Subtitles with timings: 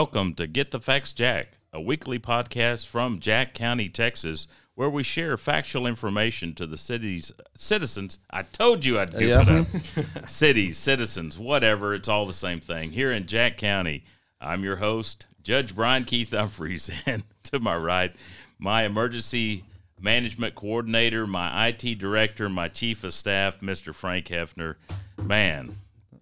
[0.00, 5.02] Welcome to Get the Facts Jack, a weekly podcast from Jack County, Texas, where we
[5.02, 8.16] share factual information to the city's citizens.
[8.30, 9.42] I told you I'd do Yeah.
[9.46, 10.26] it up.
[10.30, 12.92] Cities, citizens, whatever, it's all the same thing.
[12.92, 14.04] Here in Jack County,
[14.40, 18.16] I'm your host, Judge Brian Keith Humphreys, and to my right,
[18.58, 19.64] my emergency
[20.00, 23.94] management coordinator, my IT director, my chief of staff, Mr.
[23.94, 24.76] Frank Hefner.
[25.22, 25.76] Man,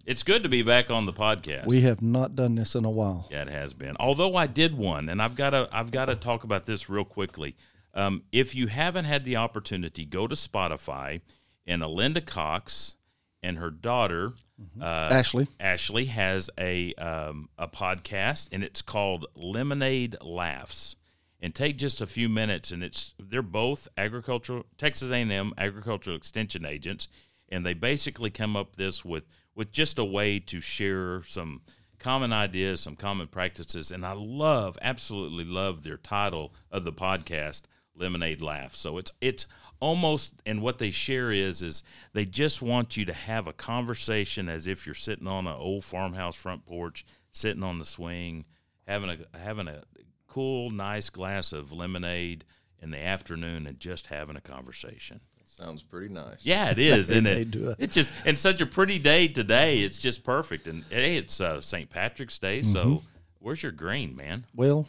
[0.09, 1.67] it's good to be back on the podcast.
[1.67, 3.27] We have not done this in a while.
[3.29, 3.95] Yeah, it has been.
[3.99, 7.05] Although I did one, and I've got to I've got to talk about this real
[7.05, 7.55] quickly.
[7.93, 11.21] Um, if you haven't had the opportunity, go to Spotify,
[11.67, 12.95] and Alinda Cox
[13.43, 14.33] and her daughter
[14.81, 20.95] uh, Ashley, Ashley has a um, a podcast, and it's called Lemonade Laughs.
[21.41, 26.65] And take just a few minutes, and it's they're both agricultural Texas A&M agricultural extension
[26.65, 27.07] agents,
[27.47, 29.23] and they basically come up this with
[29.59, 31.59] with just a way to share some
[31.99, 37.63] common ideas, some common practices, and I love, absolutely love their title of the podcast,
[37.93, 38.73] Lemonade Laugh.
[38.73, 39.47] So it's it's
[39.81, 44.47] almost and what they share is is they just want you to have a conversation
[44.47, 48.45] as if you're sitting on an old farmhouse front porch, sitting on the swing,
[48.87, 49.81] having a having a
[50.25, 52.45] cool, nice glass of lemonade
[52.81, 55.19] in the afternoon and just having a conversation.
[55.59, 56.45] Sounds pretty nice.
[56.45, 57.55] Yeah, it is, isn't it?
[57.55, 57.75] it?
[57.79, 59.79] It's just and such a pretty day today.
[59.79, 60.67] It's just perfect.
[60.67, 61.89] And hey, it's uh, St.
[61.89, 63.03] Patrick's Day, so
[63.39, 64.45] where's your green, man?
[64.55, 64.87] well,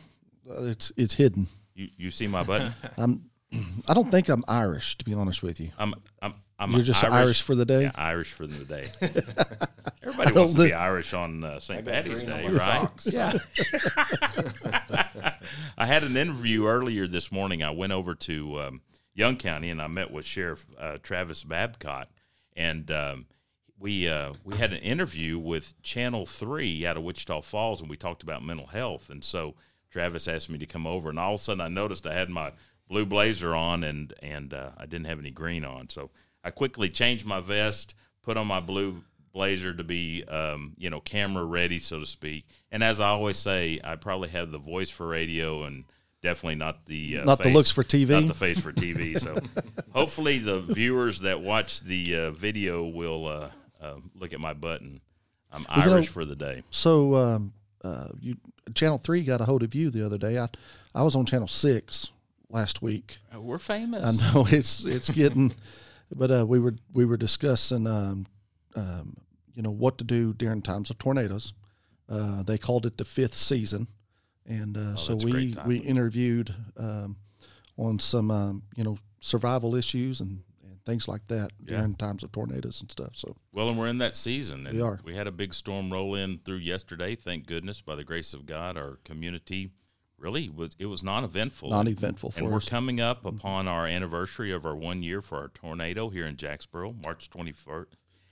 [0.49, 1.49] uh, it's it's hidden.
[1.75, 2.73] You you see my button?
[2.97, 3.25] I'm.
[3.89, 5.71] I don't think I'm Irish, to be honest with you.
[5.77, 7.83] I'm I'm I'm You're just Irish, for the day.
[7.83, 8.87] Yeah, Irish for the day.
[10.05, 11.85] Everybody wants to be Irish on uh, St.
[11.85, 12.55] got Patty's Day, right?
[12.55, 13.13] socks.
[13.13, 13.33] Yeah.
[15.77, 17.65] I had an interview earlier this morning.
[17.65, 18.81] I went over to um,
[19.15, 22.09] Young County and I met with Sheriff uh, Travis Babcock,
[22.55, 23.27] and um,
[23.79, 27.97] we uh, we had an interview with Channel Three out of Wichita Falls, and we
[27.97, 29.11] talked about mental health.
[29.11, 29.55] And so
[29.91, 32.31] Travis asked me to come over, and all of a sudden I noticed I had
[32.31, 32.53] my
[32.89, 35.89] blue blazer on, and and uh, I didn't have any green on.
[35.89, 36.11] So
[36.45, 41.01] I quickly changed my vest, put on my blue blazer to be um, you know
[41.01, 44.91] camera ready so to speak and as i always say i probably have the voice
[44.91, 45.85] for radio and
[46.23, 48.11] definitely not the uh, Not the looks for TV.
[48.11, 49.37] not the face for tv so
[49.93, 53.51] hopefully the viewers that watch the uh, video will uh,
[53.81, 55.01] uh, look at my button
[55.53, 58.37] i'm you know- irish for the day So, um, uh, you
[58.75, 60.39] Channel Three got a hold of you the other day.
[60.39, 60.49] I
[60.95, 62.11] I was on Channel Six
[62.51, 63.19] last week.
[63.35, 65.53] Uh, we're famous I know it's it's getting,
[66.15, 68.27] but uh, we were we were discussing, um,
[68.77, 69.17] um,
[69.55, 71.53] you know, what to do during times of tornadoes.
[72.09, 73.89] Uh, they called it the fifth season,
[74.51, 77.17] and uh, so Oh, great we we interviewed um,
[77.77, 81.77] on some um, you know survival issues and, and things like that Yeah.
[81.79, 83.13] during times of tornadoes and stuff.
[83.15, 84.67] So Well, and we're in that season.
[84.67, 84.99] And We are.
[85.05, 87.15] We had a big storm roll in through yesterday.
[87.17, 89.71] Thank goodness, by the grace of God, our community
[90.19, 90.75] really was.
[90.79, 91.71] It was non-eventful.
[91.71, 92.69] non-eventful and we're us.
[92.69, 96.93] coming up upon our anniversary of our one year for our tornado here in Jacksboro,
[96.93, 97.87] March 21st.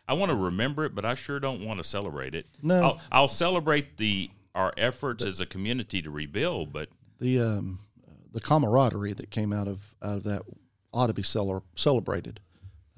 [0.06, 2.46] I want to remember it, but I sure don't want to celebrate it.
[2.62, 2.82] No.
[2.82, 6.88] I'll, I'll celebrate the our efforts as a community to rebuild, but
[7.20, 7.78] the um,
[8.32, 10.42] the camaraderie that came out of out of that
[10.92, 12.40] ought to be cele- celebrated.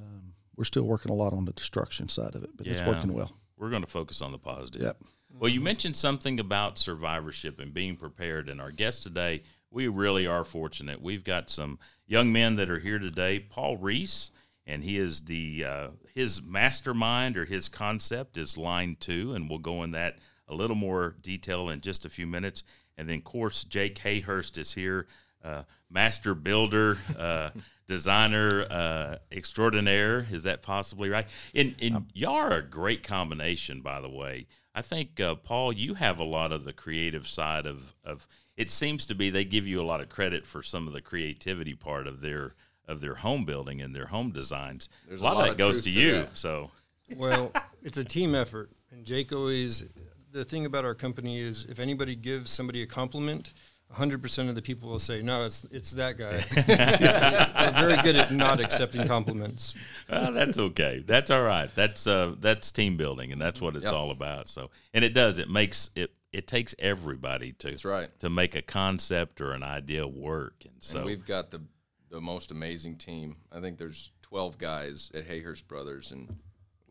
[0.00, 3.12] Um, we're still working a lot on the destruction side of it, but it's working
[3.12, 3.32] well.
[3.58, 4.80] we're going to focus on the positive.
[4.82, 4.96] Yep.
[5.38, 10.26] Well, you mentioned something about survivorship and being prepared, and our guest today, we really
[10.26, 11.00] are fortunate.
[11.02, 13.38] We've got some young men that are here today.
[13.38, 14.30] Paul Risse,
[14.66, 19.58] and he is the uh, his mastermind or his concept is Line Two, and we'll
[19.58, 20.18] go in that
[20.50, 22.62] a little more detail in just a few minutes.
[22.98, 25.06] And then, of course, Jake Hayhurst is here,
[25.42, 26.98] uh, master builder.
[27.16, 27.50] Uh,
[27.88, 31.26] Designer uh, extraordinaire, is that possibly right?
[31.56, 34.46] And, and y'all are a great combination, by the way.
[34.76, 38.28] I think uh, Paul, you have a lot of the creative side of of.
[38.56, 41.00] It seems to be they give you a lot of credit for some of the
[41.00, 42.54] creativity part of their
[42.86, 44.88] of their home building and their home designs.
[45.08, 46.12] There's a lot, a lot of that of goes to to you.
[46.12, 46.38] that.
[46.38, 46.70] So
[47.16, 47.52] Well,
[47.82, 49.84] it's a team effort, and Jake always.
[50.32, 53.52] The thing about our company is, if anybody gives somebody a compliment,
[53.94, 56.44] 100% of the people will say, "No, it's it's that guy."
[57.74, 59.74] We're very good at not accepting compliments.
[60.08, 61.02] uh, that's okay.
[61.04, 61.68] That's all right.
[61.74, 63.94] That's uh, that's team building, and that's what it's Yep.
[63.94, 64.48] all about.
[64.48, 65.38] So, and it does.
[65.38, 66.12] It makes it.
[66.32, 68.08] It takes everybody to That's right.
[68.20, 71.60] to make a concept or an idea work, and so and we've got the
[72.08, 73.36] the most amazing team.
[73.50, 76.38] I think there's 12 guys at Hayhurst Brothers, and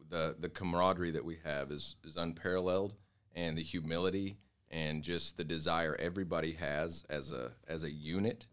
[0.09, 2.95] the the camaraderie that we have is is unparalleled,
[3.39, 4.37] and the humility
[4.69, 8.45] and just the desire everybody has as a as a unit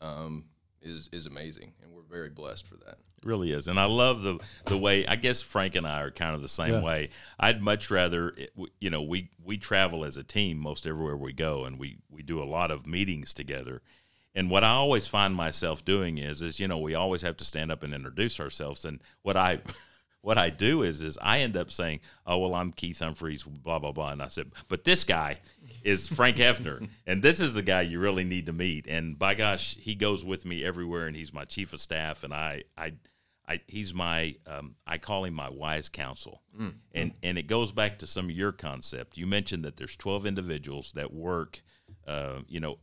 [0.00, 0.44] um,
[0.82, 2.98] is is amazing, and we're very blessed for that.
[3.18, 5.06] It really is, and I love the the way.
[5.06, 6.82] I guess Frank and I are kind of the same Yeah.
[6.82, 7.08] way.
[7.40, 8.34] I'd much rather,
[8.80, 12.22] you know, we we travel as a team most everywhere we go, and we we
[12.22, 13.82] do a lot of meetings together.
[14.36, 17.44] And what I always find myself doing is, is you know, we always have to
[17.44, 18.84] stand up and introduce ourselves.
[18.84, 19.60] And what I
[20.24, 23.78] what I do is, is I end up saying, "Oh well, I'm Keith Humphreys, blah
[23.78, 25.38] blah blah," and I said, "But this guy
[25.82, 29.34] is Frank Hefner, and this is the guy you really need to meet." And by
[29.34, 32.94] gosh, he goes with me everywhere, and he's my chief of staff, and I I.
[33.46, 36.40] I, he's my um, I call him my wise counsel,
[36.94, 39.18] and and it goes back to some of your concept.
[39.18, 41.60] You mentioned that there's 12 individuals that work,
[42.06, 42.78] uh, you know,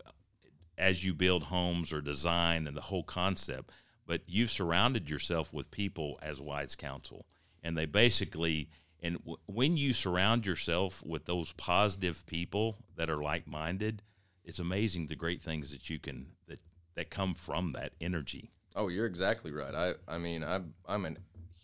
[0.77, 3.71] as you build homes or design and the whole concept,
[4.11, 7.25] but you've surrounded yourself with people as wise counsel.
[7.63, 8.67] And they basically,
[9.01, 14.01] and w- when you surround yourself with those positive people that are like minded,
[14.43, 16.59] it's amazing the great things that you can, that,
[16.95, 18.51] that come from that energy.
[18.75, 19.73] Oh, you're exactly right.
[19.73, 21.15] I, I mean, I'm, I'm a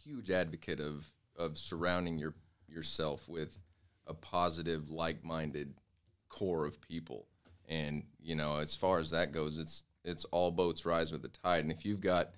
[0.01, 2.33] huge advocate of, of surrounding your,
[2.69, 3.57] yourself with
[4.05, 5.73] a positive, like-minded
[6.29, 7.27] core of people.
[7.67, 11.27] And you know, as far as that goes, it's it's all boats rise with the
[11.29, 11.63] tide.
[11.63, 12.31] And if you've got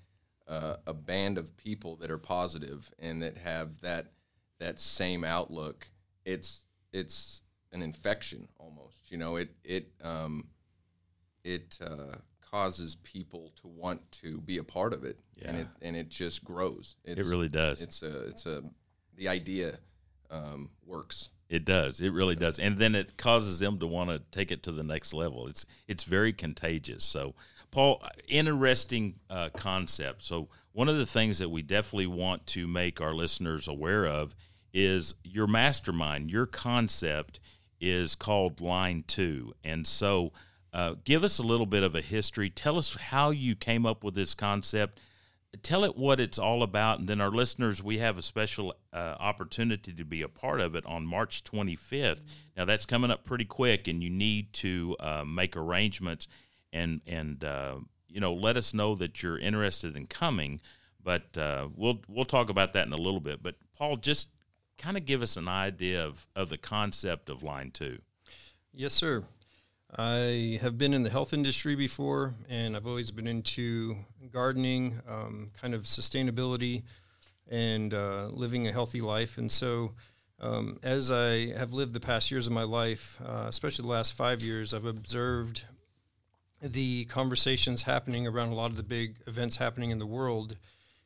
[0.48, 4.12] uh, a band of people that are positive and that have that
[4.60, 5.90] that same outlook,
[6.26, 7.42] it's it's
[7.72, 9.12] an infection almost.
[9.12, 10.48] You know, it it um,
[11.44, 15.96] it uh, causes people to want to be a part of it, and it and
[15.96, 16.96] it just grows.
[17.04, 17.82] It's, It really does.
[17.82, 18.64] It's a it's a
[19.16, 19.78] the idea
[20.32, 21.30] um, works.
[21.50, 22.00] It does.
[22.00, 22.60] It really does.
[22.60, 25.48] And then it causes them to want to take it to the next level.
[25.48, 27.04] It's it's very contagious.
[27.04, 27.34] So,
[27.72, 30.24] Paul, interesting uh, concept.
[30.24, 34.36] So, one of the things that we definitely want to make our listeners aware of
[34.74, 36.30] is your mastermind.
[36.30, 37.40] Your concept
[37.82, 40.32] is called Line Two, and so
[40.72, 42.52] uh, give us a little bit of a history.
[42.52, 45.00] Tell us how you came up with this concept
[45.62, 49.16] tell it what it's all about and then our listeners we have a special uh,
[49.20, 52.22] opportunity to be a part of it on march 25th
[52.56, 56.28] now that's coming up pretty quick and you need to uh, make arrangements
[56.72, 57.76] and and uh,
[58.08, 60.62] you know let us know that you're interested in coming
[61.04, 63.42] but uh, we'll we'll talk about that in a little bit.
[63.42, 64.30] But paul just
[64.78, 68.00] kind of give us an idea of, of the concept of line two.
[68.74, 69.24] Yes, sir.
[69.96, 73.98] I have been in the health industry before, and I've always been into
[74.32, 76.84] gardening, um, kind of sustainability,
[77.48, 79.40] and uh, living a healthy life.
[79.40, 79.94] And so,
[80.40, 84.14] um, as I have lived the past years of my life, uh, especially the last
[84.14, 85.64] five years, I've observed
[86.62, 90.56] the conversations happening around a lot of the big events happening in the world.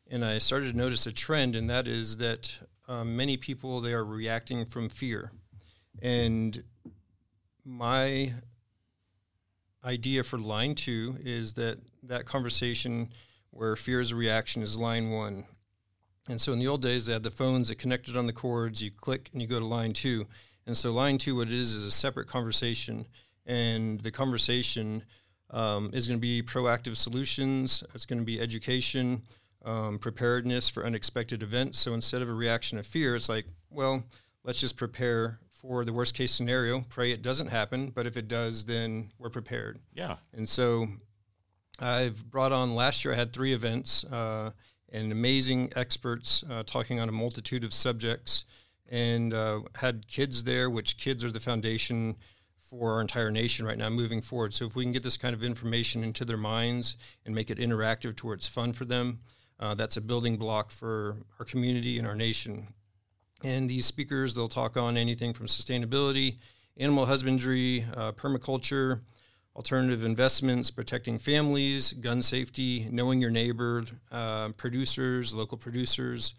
[0.10, 2.60] And I started to notice a trend, and that is that
[2.90, 5.32] um, many people they are reacting from fear.
[6.02, 6.64] And
[7.64, 8.34] my
[9.86, 13.10] idea for line two is that that conversation
[13.52, 15.46] where fear is a reaction is line one.
[16.28, 18.82] And so in the old days, they had the phones that connected on the cords.
[18.82, 20.26] You click and you go to line two.
[20.66, 23.06] And so line two, what it is, is a separate conversation.
[23.46, 25.04] And the conversation
[25.50, 27.84] um, is going to be proactive solutions.
[27.94, 29.24] It's going to be education,
[29.66, 31.80] um, preparedness for unexpected events.
[31.80, 34.04] So instead of a reaction of fear, it's like, well,
[34.46, 36.82] let's just prepare for the worst case scenario.
[36.90, 39.80] Pray it doesn't happen, but if it does, then we're prepared.
[39.96, 40.88] yeah And so
[41.80, 44.52] I've brought on last year, I had three events uh,
[44.92, 48.44] and amazing experts uh, talking on a multitude of subjects
[48.90, 52.18] and uh, had kids there, which kids are the foundation
[52.60, 54.54] for our entire nation right now moving forward.
[54.54, 57.58] So if we can get this kind of information into their minds and make it
[57.58, 59.20] interactive to where it's fun for them,
[59.62, 62.74] uh, that's a building block for our community and our nation.
[63.44, 66.38] And these speakers, they'll talk on anything from sustainability,
[66.78, 69.02] animal husbandry, uh, permaculture,
[69.56, 76.34] alternative investments, protecting families, gun safety, knowing your neighbor, uh, producers, local producers.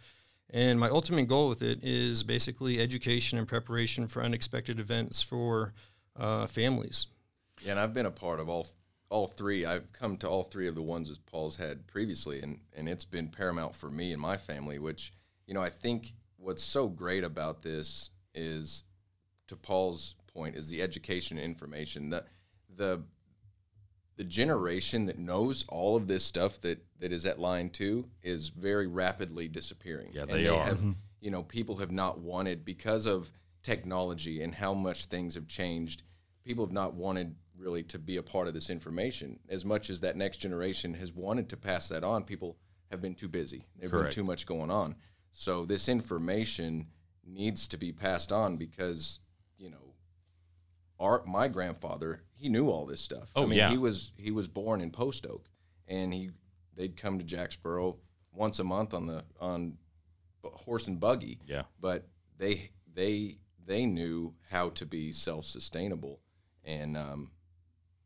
[0.51, 5.73] And my ultimate goal with it is basically education and preparation for unexpected events for
[6.17, 7.07] uh, families.
[7.63, 8.69] Yeah, and I've been a part of all
[9.11, 9.65] all three.
[9.65, 13.05] I've come to all three of the ones that Paul's had previously, and and it's
[13.05, 14.79] been paramount for me and my family.
[14.79, 15.13] Which
[15.47, 16.15] you know, I think
[16.45, 18.85] what's so great about this is,
[19.49, 22.11] to Paul's point, is the education and information.
[22.11, 22.25] The
[22.77, 23.03] the
[24.17, 28.49] the generation that knows all of this stuff that that is at line two is
[28.49, 30.11] very rapidly disappearing.
[30.15, 30.67] Yeah, And they are.
[30.67, 30.93] Have, mm-hmm.
[31.21, 33.31] you know, people have not wanted because of
[33.63, 36.03] technology and how much things have changed.
[36.45, 40.01] People have not wanted really to be a part of this information as much as
[40.01, 42.25] that next generation has wanted to pass that on.
[42.25, 42.57] People
[42.91, 43.67] have been too busy.
[43.79, 44.15] There's been Correct.
[44.15, 44.97] too much going on.
[45.37, 46.87] So this information
[47.27, 49.19] needs to be passed on because
[49.59, 49.95] you know
[51.01, 53.31] our my grandfather he knew all this stuff.
[53.35, 53.69] Oh, I mean, yeah.
[53.69, 55.49] he was he was born in Post Oak,
[55.89, 56.31] and he
[56.77, 57.97] they'd come to Jacksboro
[58.33, 59.77] once a month on the on
[60.45, 61.41] horse and buggy.
[61.47, 61.65] Yeah.
[61.81, 62.07] But
[62.39, 66.21] they they they knew how to be self sustainable,
[66.65, 67.33] and um,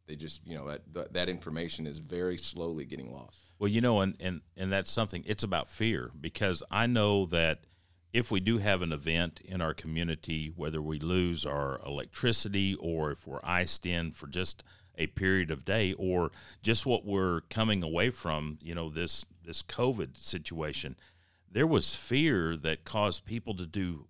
[0.08, 3.44] they just you know that, that information is very slowly getting lost.
[3.58, 7.64] Well, you know, and, and, and that's something, it's about fear because I know that
[8.12, 13.10] if we do have an event in our community, whether we lose our electricity or
[13.10, 14.62] if we're iced in for just
[14.96, 16.30] a period of day or
[16.62, 20.96] just what we're coming away from, you know, this, this COVID situation,
[21.50, 24.06] there was fear that caused people to do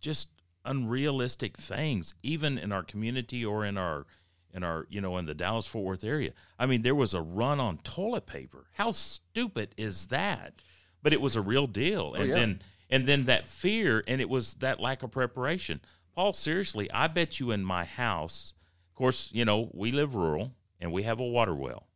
[0.00, 0.28] just
[0.64, 4.06] unrealistic things, even in our community or in our
[4.54, 6.32] in our you know in the Dallas Fort Worth area.
[6.58, 8.66] I mean, there was a run on toilet paper.
[8.72, 10.62] How stupid is that?
[11.02, 12.12] But it was a real deal.
[12.14, 12.34] Oh, and yeah.
[12.34, 15.80] then and then that fear and it was that lack of preparation.
[16.14, 18.54] Paul, seriously, I bet you in my house,
[18.90, 21.88] of course, you know, we live rural and we have a water well,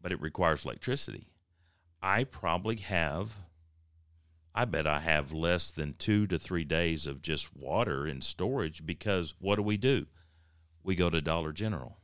[0.00, 1.28] but it requires electricity.
[2.02, 3.30] I probably have
[4.54, 8.84] I bet I have less than two to three days of just water in storage
[8.84, 10.06] because what do we do?
[10.82, 11.98] We go to Dollar General.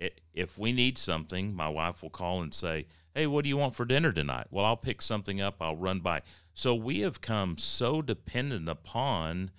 [0.00, 3.56] I- If we need something, my wife will call and say, Hey, what do you
[3.56, 4.46] want for dinner tonight?
[4.50, 6.22] Well, I'll pick something up, I'll run by.
[6.54, 9.50] So we have come so dependent upon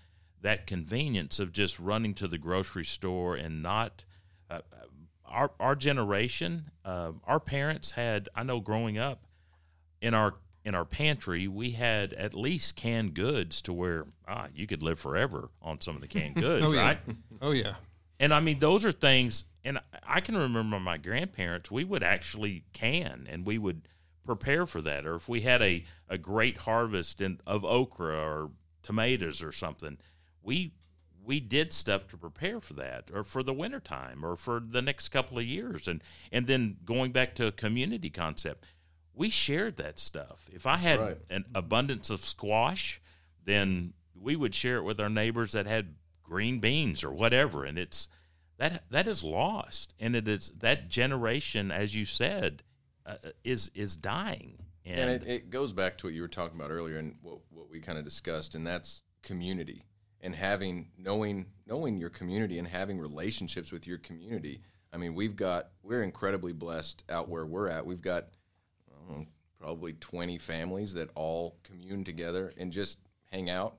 [0.41, 4.05] that convenience of just running to the grocery store and not.
[4.49, 4.59] Uh,
[5.25, 9.25] our, our generation, uh, our parents had, I know growing up,
[10.01, 10.35] in our
[10.65, 14.99] in our pantry we had at least canned goods to where ah you could live
[14.99, 16.81] forever on some of the canned goods Oh yeah.
[16.81, 16.99] right
[17.41, 17.75] Oh yeah.
[18.19, 22.63] And i mean those are things and i can remember my grandparents we would actually
[22.73, 23.87] can and we would
[24.25, 28.51] prepare for that or if we had a, a great harvest in, of okra or
[28.83, 29.97] tomatoes or something
[30.41, 30.73] we
[31.23, 35.09] we did stuff to prepare for that or for the wintertime or for the next
[35.09, 38.65] couple of years and and then going back to a community concept
[39.19, 40.49] we shared that stuff.
[40.51, 41.17] If I had right.
[41.29, 43.01] an abundance of squash,
[43.43, 45.95] then we would share it with our neighbors that had
[46.29, 48.07] green beans or whatever, and it's
[48.57, 52.63] that that is lost, and it is that generation, as you said,
[53.05, 54.59] uh, is is dying.
[54.85, 57.39] And, And it, it goes back to what you were talking about earlier and what,
[57.51, 59.83] what we kind of discussed, and that's community
[60.21, 64.61] and having knowing knowing your community and having relationships with your community.
[64.93, 67.85] I mean, we've got we're incredibly blessed out where we're at.
[67.85, 68.27] We've got
[69.09, 69.25] know,
[69.59, 72.99] probably 20 families that all commune together and just
[73.31, 73.75] hang out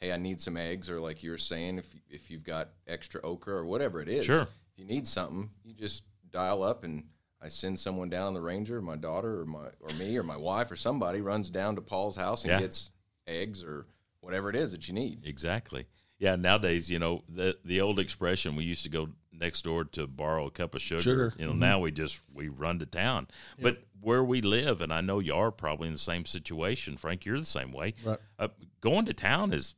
[0.00, 3.20] hey, I need some eggs or like you were saying if if you've got extra
[3.22, 4.26] okra or whatever it is.
[4.26, 4.42] Sure.
[4.72, 7.04] If you need something, you just dial up and
[7.42, 10.36] I send someone down on the Ranger, my daughter or my or me or my
[10.36, 12.60] wife or somebody runs down to Paul's house and Yeah.
[12.60, 12.90] gets
[13.26, 13.86] eggs or
[14.20, 15.26] whatever it is that you need.
[15.26, 15.86] Exactly.
[16.18, 16.36] Yeah.
[16.36, 20.46] Nowadays, you know, the the old expression we used to go next door to borrow
[20.46, 21.00] a cup of sugar.
[21.00, 21.34] Sugar.
[21.38, 23.28] You know, now we just we run to town.
[23.58, 27.24] But where we live, and I know you are probably in the same situation, Frank.
[27.24, 27.94] You're the same way.
[28.04, 28.18] Right.
[28.38, 28.48] Uh,
[28.82, 29.74] going to town is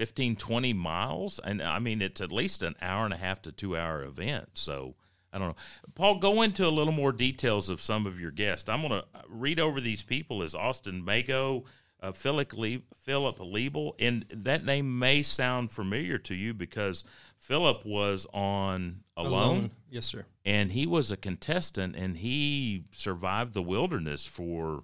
[0.00, 3.52] 15, 20 miles, and I mean it's at least an hour and a half to
[3.52, 4.48] two hour event.
[4.54, 4.94] So.
[5.32, 5.56] I don't know.
[5.94, 8.68] Paul, go into a little more details of some of your guests.
[8.68, 11.62] I'm going to read over these people as Austin Mago,
[12.02, 17.04] uh, Philip, Le- Philip Liebel, and that name may sound familiar to you because
[17.38, 20.26] Philip was on Alone, Yes, sir.
[20.44, 24.82] and he was a contestant, and he survived the wilderness for,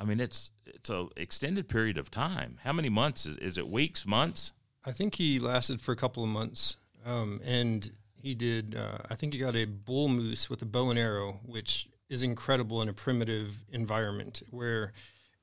[0.00, 2.58] I mean, it's it's a extended period of time.
[2.64, 3.68] How many months is, is it?
[3.68, 4.52] Weeks, months?
[4.84, 8.74] I think he lasted for a couple of months, um, and he did.
[8.76, 12.22] Uh, I think he got a bull moose with a bow and arrow, which is
[12.22, 14.92] incredible in a primitive environment where,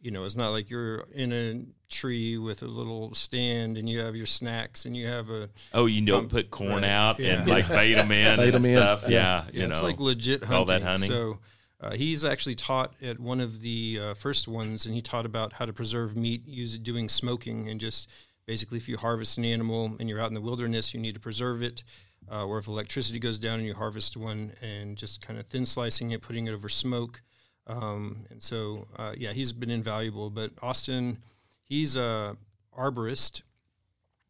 [0.02, 4.00] you know, it's not like you're in a tree with a little stand and you
[4.00, 5.50] have your snacks and you have a.
[5.74, 6.84] Oh, you don't Um, put corn right.
[6.86, 8.76] out and like bait them in Bait and 'em in.
[8.78, 9.04] stuff.
[9.04, 9.10] Yeah.
[9.10, 10.58] Yeah, you it's know, like legit hunting.
[10.58, 11.10] all that hunting.
[11.12, 11.40] So
[11.86, 15.54] uh, he's actually taught at one of the uh, first ones, and he taught about
[15.54, 18.10] how to preserve meat, using doing smoking, and just
[18.48, 21.20] basically if you harvest an animal and you're out in the wilderness, you need to
[21.20, 21.84] preserve it.
[22.32, 25.64] Uh, or if electricity goes down and you harvest one, and just kind of thin
[25.64, 27.22] slicing it, putting it over smoke.
[27.68, 30.32] Um, and so, uh, yeah, he's been invaluable.
[30.32, 31.20] But Austin,
[31.64, 32.36] he's a
[32.76, 33.44] arborist,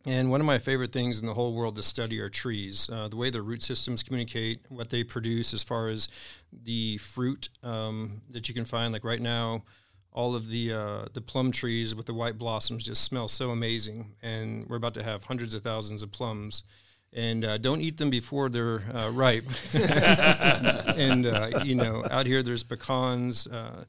[0.05, 2.89] and one of my favorite things in the whole world to study are trees.
[2.91, 6.07] Uh, the way the root systems communicate, what they produce as far as
[6.51, 8.93] the fruit um, that you can find.
[8.93, 9.63] Like right now,
[10.12, 14.13] all of the uh, the plum trees with the white blossoms just smell so amazing,
[14.21, 16.63] and we're about to have hundreds of thousands of plums.
[17.12, 19.45] And uh, don't eat them before they're uh, ripe.
[19.74, 23.47] and uh, you know, out here there's pecans.
[23.47, 23.85] Uh,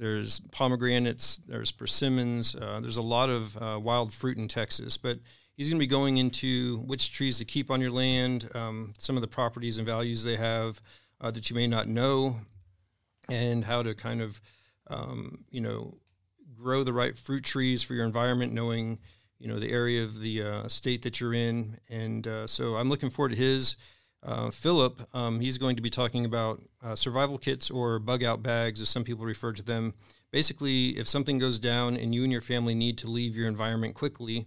[0.00, 4.96] there's pomegranates, there's persimmons, uh, there's a lot of uh, wild fruit in Texas.
[4.96, 5.18] But
[5.60, 9.14] he's going to be going into which trees to keep on your land, um, some
[9.14, 10.80] of the properties and values they have
[11.20, 12.34] uh, that you may not know,
[13.28, 14.40] and how to kind of
[14.86, 15.98] um, you know,
[16.56, 19.00] grow the right fruit trees for your environment, knowing
[19.38, 22.88] you know the area of the uh, state that you're in, and uh, so I'm
[22.88, 23.76] looking forward to his.
[24.22, 28.42] Uh, Philip, um, he's going to be talking about uh, survival kits or bug out
[28.42, 29.92] bags, as some people refer to them.
[30.30, 33.94] Basically, if something goes down and you and your family need to leave your environment
[33.94, 34.46] quickly,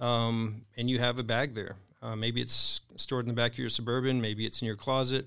[0.00, 3.58] um, and you have a bag there, uh, maybe it's stored in the back of
[3.58, 5.26] your suburban, maybe it's in your closet.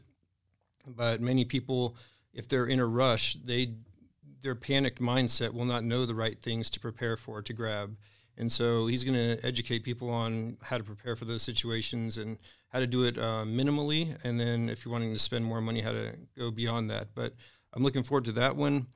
[0.85, 1.95] But many people,
[2.33, 3.73] if they're in a rush, they
[4.41, 7.95] their panicked mindset will not know the right things to prepare for to grab.
[8.37, 12.37] And so he's going to educate people on how to prepare for those situations and
[12.69, 14.15] how to do it uh, minimally.
[14.23, 17.07] And then if you're wanting to spend more money, how to go beyond that.
[17.15, 17.33] But
[17.73, 18.87] I'm looking forward to that one.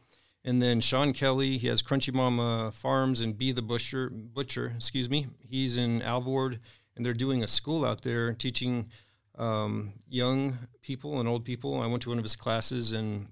[0.49, 5.07] And then Sean Kelly, he has Crunchy Mama Farms and Be the Butcher, Butcher, excuse
[5.07, 5.27] me.
[5.47, 6.59] He's in Alvord,
[6.95, 8.89] and they're doing a school out there teaching
[9.37, 11.79] um, young people and old people.
[11.79, 13.27] I went to one of his classes, and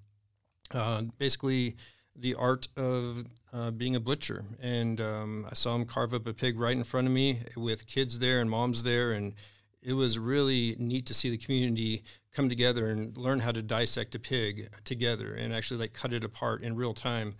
[0.69, 1.75] uh, basically
[2.15, 4.45] the art of uh, being a butcher.
[4.61, 7.87] And um, I saw him carve up a pig right in front of me with
[7.87, 9.11] kids there and moms there.
[9.11, 9.33] And
[9.81, 12.03] it was really neat to see the community
[12.33, 16.23] come together and learn how to dissect a pig together and actually like cut it
[16.23, 17.35] apart in real time.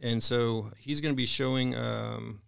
[0.00, 2.40] And so he's going to be showing um,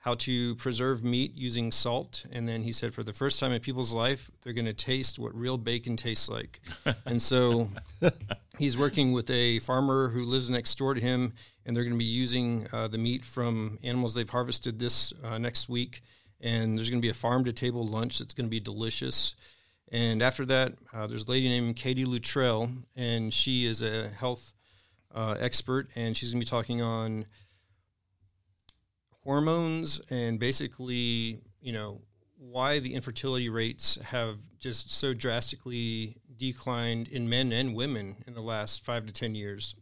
[0.00, 2.24] how to preserve meat using salt.
[2.32, 5.18] And then he said, for the first time in people's life, they're going to taste
[5.18, 6.60] what real bacon tastes like.
[7.06, 7.70] and so
[8.58, 11.34] he's working with a farmer who lives next door to him,
[11.66, 15.36] and they're going to be using uh, the meat from animals they've harvested this uh,
[15.36, 16.02] next week.
[16.40, 19.34] And there's going to be a farm to table lunch that's going to be delicious.
[19.92, 24.52] And after that, uh, there's a lady named Katie Luttrell, and she is a health
[25.14, 27.26] uh, expert, and she's going to be talking on
[29.22, 32.00] hormones and basically, you know,
[32.38, 38.40] why the infertility rates have just so drastically declined in men and women in the
[38.40, 39.74] last five to 10 years.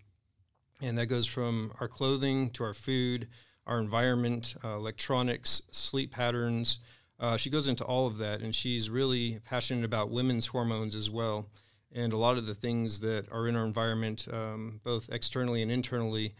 [0.82, 3.28] And that goes from our clothing to our food,
[3.68, 6.78] our environment, uh, electronics, sleep patterns.
[7.20, 11.10] Uh, she goes into all of that, and she's really passionate about women's hormones as
[11.10, 11.46] well.
[11.92, 15.70] And a lot of the things that are in our environment, um, both externally and
[15.70, 16.34] internally,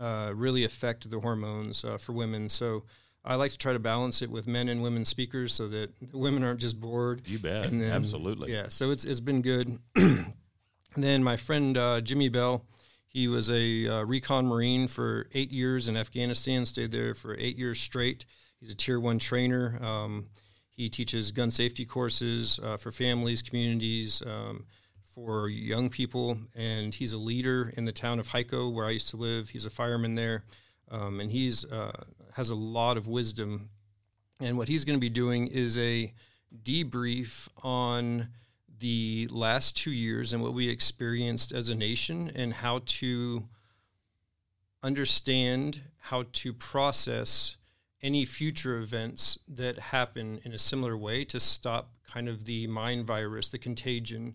[0.00, 2.48] uh, really affect the hormones uh, for women.
[2.48, 2.84] So
[3.24, 6.42] I like to try to balance it with men and women speakers so that women
[6.42, 7.22] aren't just bored.
[7.26, 7.70] You bet.
[7.70, 8.52] Then, Absolutely.
[8.52, 8.68] Yeah.
[8.68, 9.78] So it's it's been good.
[10.96, 12.64] then my friend uh, Jimmy Bell,
[13.10, 16.64] he was a uh, recon Marine for eight years in Afghanistan.
[16.64, 18.24] Stayed there for eight years straight.
[18.60, 19.78] He's a Tier One trainer.
[19.82, 20.26] Um,
[20.70, 24.22] he teaches gun safety courses uh, for families, communities.
[24.24, 24.64] Um,
[25.04, 29.10] for young people, and he's a leader in the town of Hico, where I used
[29.10, 29.48] to live.
[29.48, 30.44] He's a fireman there,
[30.88, 33.70] um, and he's uh, has a lot of wisdom.
[34.40, 36.12] And what he's going to be doing is a
[36.62, 38.28] debrief on
[38.80, 43.44] the last two years and what we experienced as a nation, and how to
[44.82, 47.56] understand how to process
[48.02, 53.06] any future events that happen in a similar way to stop kind of the mind
[53.06, 54.34] virus, the contagion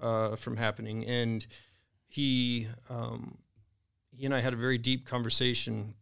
[0.00, 1.04] uh, from happening.
[1.06, 1.46] And
[2.06, 3.38] he um,
[4.10, 5.94] he and I had a very deep conversation,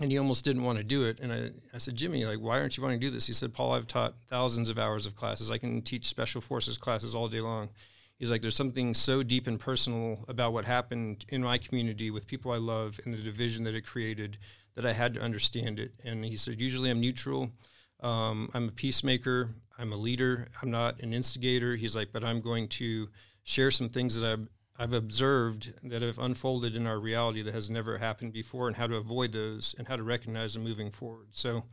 [0.00, 1.20] and he almost didn't want to do it.
[1.20, 3.26] And I, I said, Jimmy, like, why aren't you wanting to do this?
[3.26, 5.50] He said, Paul, I've taught thousands of hours of classes.
[5.50, 7.68] I can teach special forces classes all day long.
[8.18, 12.26] He's like, there's something so deep and personal about what happened in my community with
[12.26, 14.38] people I love and the division that it created
[14.76, 15.92] that I had to understand it.
[16.04, 17.50] And he said, usually I'm neutral.
[18.00, 19.50] Um, I'm a peacemaker.
[19.78, 20.48] I'm a leader.
[20.62, 21.76] I'm not an instigator.
[21.76, 23.08] He's like, but I'm going to
[23.42, 27.70] share some things that I've, I've observed that have unfolded in our reality that has
[27.70, 31.28] never happened before and how to avoid those and how to recognize them moving forward.
[31.32, 31.64] So,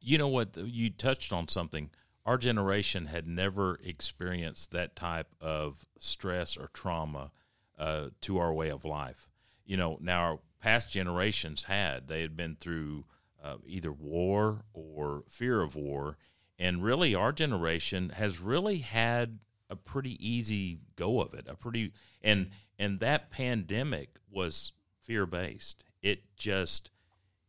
[0.00, 0.56] you know what?
[0.56, 1.90] You touched on something.
[2.24, 7.30] Our generation had never experienced that type of stress or trauma
[7.78, 9.28] uh, to our way of life.
[9.66, 12.08] You know, now our past generations had.
[12.08, 13.04] They had been through
[13.42, 16.16] uh, either war or fear of war
[16.58, 21.46] and really, our generation has really had a pretty easy go of it.
[21.48, 25.84] A pretty and and that pandemic was fear based.
[26.02, 26.90] It just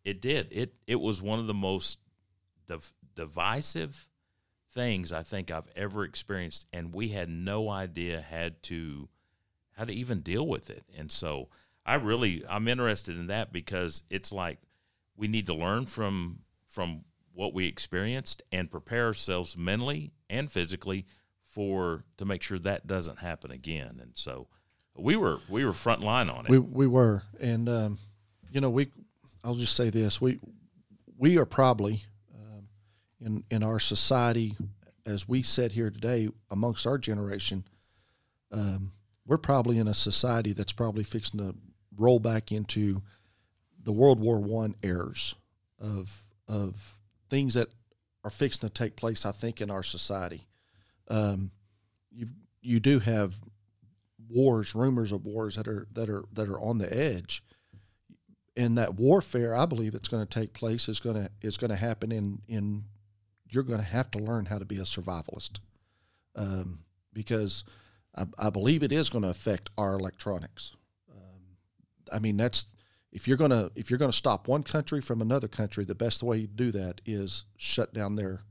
[0.03, 0.75] it did it.
[0.87, 1.99] It was one of the most
[2.67, 4.09] div- divisive
[4.71, 9.09] things I think I've ever experienced, and we had no idea had to
[9.77, 10.83] how to even deal with it.
[10.95, 11.49] And so
[11.85, 14.59] I really I'm interested in that because it's like
[15.17, 21.05] we need to learn from from what we experienced and prepare ourselves mentally and physically
[21.55, 23.99] for to make sure that doesn't happen again.
[24.01, 24.47] And so
[24.93, 26.49] we were we were front line on it.
[26.49, 27.97] We we were, and um,
[28.51, 28.91] you know we
[29.41, 30.39] I'll just say this we
[31.17, 32.03] we are probably
[32.35, 32.67] um,
[33.21, 34.57] in in our society
[35.05, 37.63] as we sit here today amongst our generation.
[38.51, 38.91] Um,
[39.25, 41.55] we're probably in a society that's probably fixing to
[41.97, 43.01] roll back into
[43.81, 45.35] the World War One errors
[45.79, 47.69] of of things that
[48.25, 49.25] are fixing to take place.
[49.25, 50.41] I think in our society,
[51.07, 51.51] um,
[52.11, 52.27] you
[52.61, 53.35] you do have
[54.29, 57.43] wars, rumors of wars that are that are that are on the edge,
[58.55, 61.71] and that warfare, I believe, it's going to take place is going to is going
[61.71, 62.85] to happen in in.
[63.47, 65.59] You're going to have to learn how to be a survivalist,
[66.35, 66.79] um,
[67.13, 67.63] because
[68.15, 70.73] I, I believe it is going to affect our electronics.
[71.09, 71.57] Um,
[72.11, 72.67] I mean, that's
[73.15, 76.41] if you're gonna if you're gonna stop one country from another country, the best way
[76.41, 78.41] to do that is shut down their.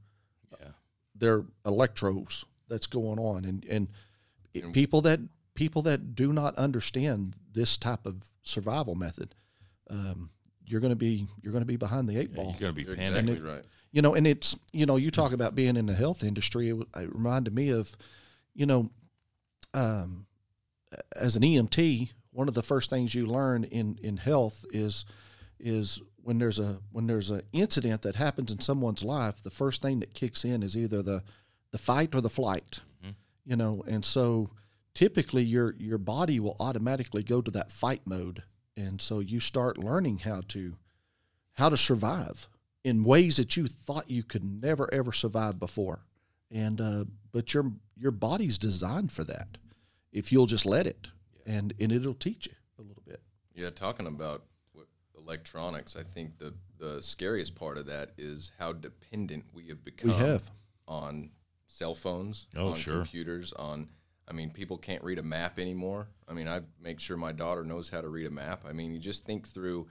[1.15, 3.89] Their electrodes that's going on, and and
[4.53, 5.21] it- people that
[5.55, 9.35] people that do not understand this type of survival method,
[9.91, 10.31] um,
[10.67, 12.73] you're going to be you're going to be behind the eight Yeah, ball you're going
[12.75, 13.21] to be You're panicking.
[13.29, 13.63] exactly right.
[13.93, 16.77] you know and it's you know you talk about being in the health industry it,
[16.97, 17.97] it reminded me of
[18.55, 18.91] you know
[19.75, 20.27] um,
[21.15, 25.05] as an emt one of the first things you learn in in health is
[25.61, 29.83] is when there's a when there's an incident that happens in someone's life the first
[29.83, 31.23] thing that kicks in is either the
[31.71, 32.81] the fight or the flight
[33.45, 33.85] you know?
[33.87, 34.51] And so
[34.95, 38.43] typically your your body will automatically go to that fight mode.
[38.77, 40.77] And so you start learning how to
[41.55, 42.49] how to survive
[42.83, 46.05] in ways that you thought you could never ever survive before.
[46.51, 49.59] And uh, but your your body's designed for that
[50.13, 51.09] if you'll just let it
[51.47, 53.21] and and it'll teach you a little bit.
[53.55, 54.45] Yeah, talking about
[55.25, 60.11] electronics, I think the the scariest part of that is how dependent we have become.
[60.11, 60.51] have.
[60.87, 61.31] on
[61.67, 62.95] cell phones, Oh, on sure.
[62.99, 63.89] computers, on.
[64.29, 66.09] I mean, people can't read a map anymore.
[66.29, 68.65] I mean, I make sure my daughter knows how to read a map.
[68.67, 69.89] I mean, you just think through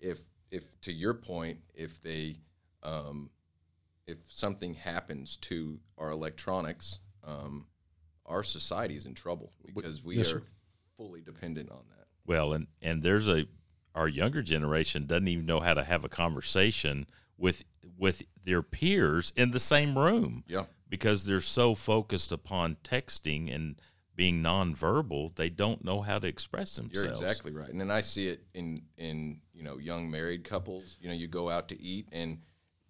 [0.00, 0.20] if
[0.50, 2.36] if to your point, if they
[2.82, 3.30] um,
[4.06, 7.66] if something happens to our electronics, um,
[8.24, 10.42] our society is in trouble because we Yes, are sir.
[10.96, 12.06] fully dependent on that.
[12.24, 13.46] Well, and and there's a
[13.96, 17.06] our younger generation doesn't even know how to have a conversation
[17.38, 17.64] with
[17.98, 20.44] with their peers in the same room.
[20.46, 20.64] Yeah.
[20.88, 23.80] Because they're so focused upon texting and
[24.14, 27.20] being nonverbal, they don't know how to express themselves.
[27.20, 30.96] You're exactly right, and then I see it in in you know young married couples.
[31.00, 32.38] You know, you go out to eat, and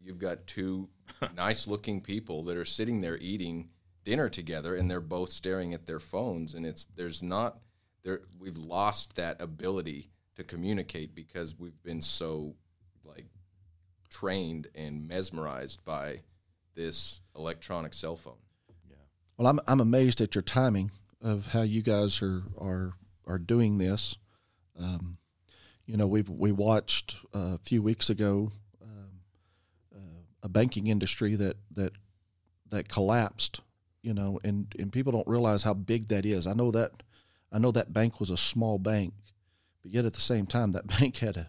[0.00, 0.88] you've got two
[1.36, 3.70] nice looking people that are sitting there eating
[4.04, 7.58] dinner together, and they're both staring at their phones, and it's there's not
[8.04, 8.22] there.
[8.38, 12.54] We've lost that ability to communicate because we've been so
[13.04, 13.26] like
[14.10, 16.20] trained and mesmerized by
[16.74, 18.38] this electronic cell phone.
[18.88, 18.96] Yeah.
[19.36, 22.92] Well, I'm I'm amazed at your timing of how you guys are are
[23.26, 24.16] are doing this.
[24.78, 25.18] Um,
[25.86, 29.20] you know, we've we watched uh, a few weeks ago um,
[29.94, 31.92] uh, a banking industry that that
[32.70, 33.60] that collapsed.
[34.02, 36.46] You know, and and people don't realize how big that is.
[36.46, 37.02] I know that
[37.50, 39.14] I know that bank was a small bank,
[39.86, 41.48] but yet at the same time, that bank had a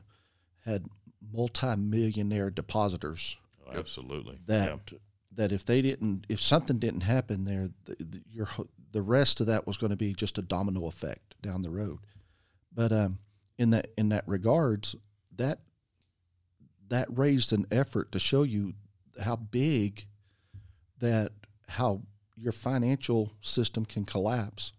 [0.63, 0.85] had
[1.33, 4.37] multi-millionaire depositors Oh, absolutely.
[4.45, 4.97] that Yeah.
[5.33, 8.47] that if they didn't if something didn't happen there the, the, your
[8.91, 11.99] the rest of that was going to be just a domino effect down the road
[12.73, 13.19] but um
[13.57, 14.95] in that in that regards
[15.35, 15.59] that
[16.87, 18.73] that raised an effort to show you
[19.21, 20.05] how big
[20.99, 21.31] that
[21.67, 22.01] how
[22.37, 24.71] your financial system can collapse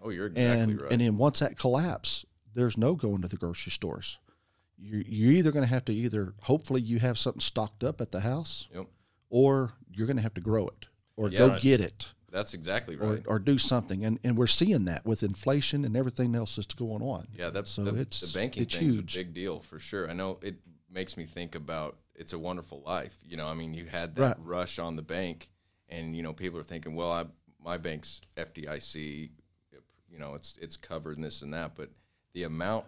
[0.00, 0.92] Oh, you're exactly and right.
[0.92, 2.24] and then once that collapse,
[2.56, 4.18] there's no going to the grocery stores.
[4.78, 8.10] You're, you're either going to have to either hopefully you have something stocked up at
[8.12, 8.86] the house, Yep.
[9.30, 11.60] or you're going to have to grow it or Yeah, go right.
[11.62, 13.22] get it That's exactly or, right.
[13.26, 14.04] or do something.
[14.04, 17.28] And and we're seeing that with inflation and everything else that's going on.
[17.34, 19.14] Yeah, that's so the, it's the banking it's thing's huge.
[19.16, 20.10] a big deal for sure.
[20.10, 20.56] I know it
[20.90, 24.22] makes me think about "It's a Wonderful Life." You know, I mean, you had that
[24.22, 24.36] Right.
[24.46, 25.50] rush on the bank,
[25.88, 27.24] and you know, people are thinking, "Well, I,
[27.64, 29.30] my bank's FDIC,
[30.10, 31.90] you know, it's it's covered and this and that," but
[32.36, 32.84] the amount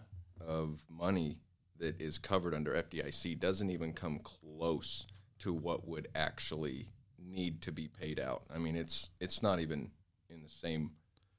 [0.47, 1.39] of money
[1.79, 5.07] that is covered under FDIC doesn't even come close
[5.39, 8.43] to what would actually need to be paid out.
[8.55, 9.91] I mean, it's it's not even
[10.29, 10.91] in the same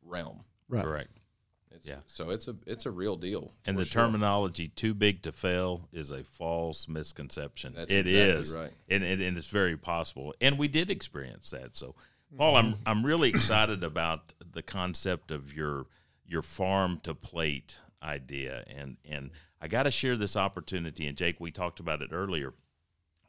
[0.04, 0.44] realm.
[0.68, 0.84] right.
[0.84, 1.20] Correct.
[1.70, 1.98] It's, Yeah.
[2.08, 3.52] So it's a it's a real deal.
[3.64, 4.06] And the sure.
[4.06, 7.74] terminology "too big to fail" is a false misconception.
[7.76, 8.72] That's It exactly is, right.
[8.90, 10.34] and, and and it's very possible.
[10.42, 11.78] And we did experience that.
[11.78, 11.94] So,
[12.36, 12.82] Paul, I'm mm-hmm.
[12.88, 15.86] I'm really excited about the concept of your
[16.26, 19.32] your farm to plate idea, and and
[19.62, 21.08] I got to share this opportunity.
[21.08, 22.54] And Jake, we talked about it earlier.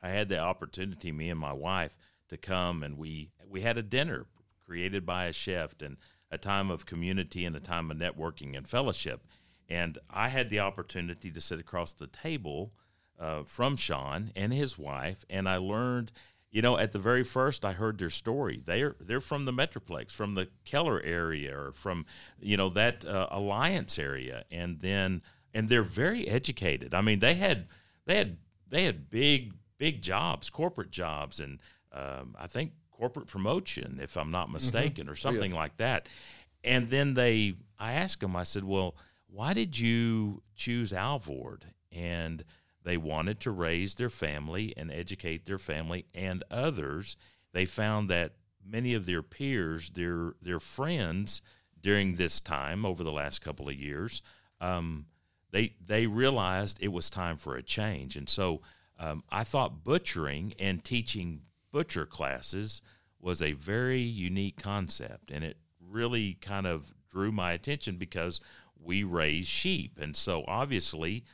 [0.03, 1.97] I had the opportunity, me and my wife,
[2.29, 4.27] to come and we we had a dinner
[4.65, 5.97] created by a chef and
[6.31, 9.27] a time of community and a time of networking and fellowship.
[9.69, 12.73] And I had the opportunity to sit across the table
[13.19, 16.13] uh, from Sean and his wife, and I learned.
[16.51, 18.63] You know, at the very first, I heard their story.
[18.65, 22.07] They're they're from the Metroplex, from the Keller area, or from
[22.41, 25.23] you know that uh, Alliance area, and then
[25.55, 26.93] and they're very educated.
[26.93, 27.69] I mean, they had
[28.07, 31.61] they had they had big big jobs, corporate jobs, and
[31.93, 36.07] um, I think corporate promotion, if I'm not mistaken, or something like that.
[36.63, 38.95] And then they, I asked them, I said, well,
[39.27, 41.65] why did you choose Alvord?
[41.91, 42.45] And
[42.83, 47.17] they wanted to raise their family and educate their family and others.
[47.53, 48.33] They found that
[48.65, 51.43] many of their peers, their their friends,
[51.83, 54.23] during this time over the last couple of years,
[54.61, 55.07] um,
[55.51, 58.61] they they realized it was time for a change, and so
[58.99, 62.83] um, I thought butchering and teaching butcher classes
[63.21, 68.41] was a very unique concept, and it really kind of drew my attention because
[68.83, 71.25] we raise sheep, and so obviously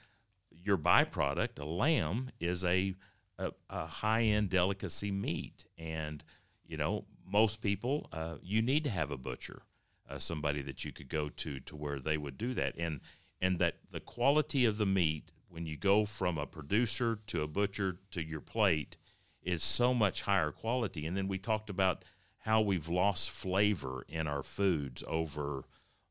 [0.67, 2.95] your byproduct, a lamb, is a
[3.39, 6.25] a, a high end delicacy meat, and
[6.67, 9.63] you know most people uh, you need to have a butcher,
[10.09, 13.01] uh, somebody that you could go to to where they would do that, and
[13.41, 17.49] and that the quality of the meat when you go from a producer to a
[17.49, 18.97] butcher to your plate
[19.43, 21.07] is so much higher quality.
[21.07, 22.05] And then we talked about
[22.39, 25.65] how we've lost flavor in our foods over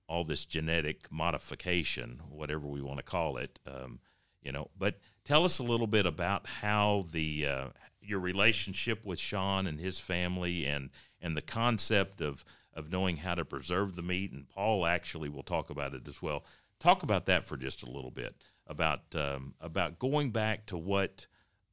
[0.07, 3.59] all this genetic modification, whatever we want to call it.
[3.67, 3.99] Um,
[4.45, 7.67] you know, but tell us a little bit about how the uh,
[8.01, 13.35] your relationship with Sean and his family, and and the concept of of knowing how
[13.35, 14.31] to preserve the meat.
[14.31, 16.45] And Paul actually will talk about it as well.
[16.79, 18.35] Talk about that for just a little bit
[18.67, 21.25] about um, about going back to what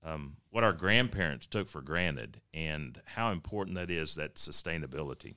[0.03, 5.37] um, what our grandparents took for granted and how important that is that sustainability.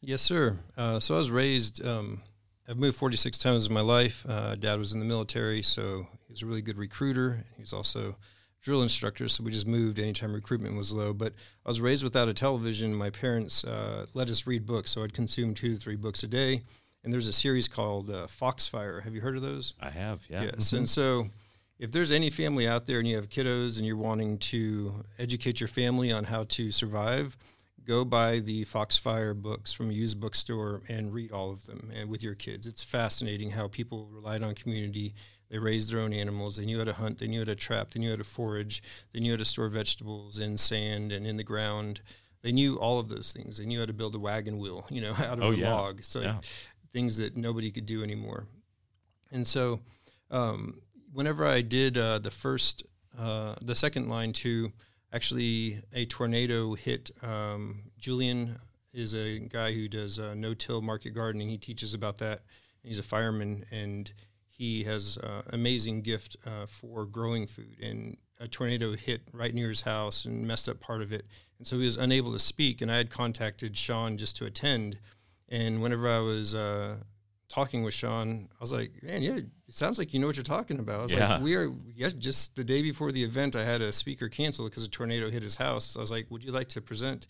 [0.00, 0.58] Yes, sir.
[0.76, 1.84] Uh, so I was raised.
[1.86, 2.22] Um,
[2.68, 4.24] I've moved 46 times in my life.
[4.28, 7.44] Uh, Dad was in the military, so he was a really good recruiter.
[7.56, 8.16] He's also
[8.62, 11.12] drill instructor, so we just moved anytime recruitment was low.
[11.12, 11.34] But
[11.66, 12.94] I was raised without a television.
[12.94, 16.28] My parents uh, let us read books, so I'd consume two to three books a
[16.28, 16.62] day
[17.04, 19.02] and there's a series called uh, Foxfire.
[19.02, 19.74] Have you heard of those?
[19.80, 20.44] I have, yeah.
[20.44, 20.78] Yes, mm-hmm.
[20.78, 21.28] and so
[21.78, 25.60] if there's any family out there and you have kiddos and you're wanting to educate
[25.60, 27.36] your family on how to survive,
[27.84, 32.08] go buy the Foxfire books from a used bookstore and read all of them and
[32.08, 32.66] with your kids.
[32.66, 35.14] It's fascinating how people relied on community.
[35.50, 36.56] They raised their own animals.
[36.56, 37.18] They knew how to hunt.
[37.18, 37.92] They knew how to trap.
[37.92, 38.82] They knew how to forage.
[39.12, 42.00] They knew how to store vegetables in sand and in the ground.
[42.42, 43.58] They knew all of those things.
[43.58, 45.72] They knew how to build a wagon wheel, you know, out of oh, a yeah.
[45.72, 46.02] log.
[46.02, 46.38] So yeah
[46.94, 48.46] things that nobody could do anymore.
[49.30, 49.80] And so,
[50.30, 50.80] um,
[51.12, 52.84] whenever I did uh, the first,
[53.18, 54.72] uh, the second line two
[55.14, 57.10] actually a tornado hit.
[57.22, 58.58] Um, Julian
[58.92, 61.48] is a guy who does uh, no-till market gardening.
[61.48, 62.42] He teaches about that.
[62.82, 64.12] He's a fireman, and
[64.46, 67.76] he has uh, amazing gift uh, for growing food.
[67.80, 71.26] And a tornado hit right near his house and messed up part of it,
[71.58, 72.82] and so he was unable to speak.
[72.82, 74.98] And I had contacted Sean just to attend
[75.48, 76.96] and whenever I was uh,
[77.48, 80.44] talking with Sean, I was like, man, yeah, it sounds like you know what you're
[80.44, 81.00] talking about.
[81.00, 81.34] I was yeah.
[81.34, 84.68] like, we are, yes, just the day before the event, I had a speaker cancel
[84.68, 85.86] because a tornado hit his house.
[85.90, 87.26] So I was like, would you like to present?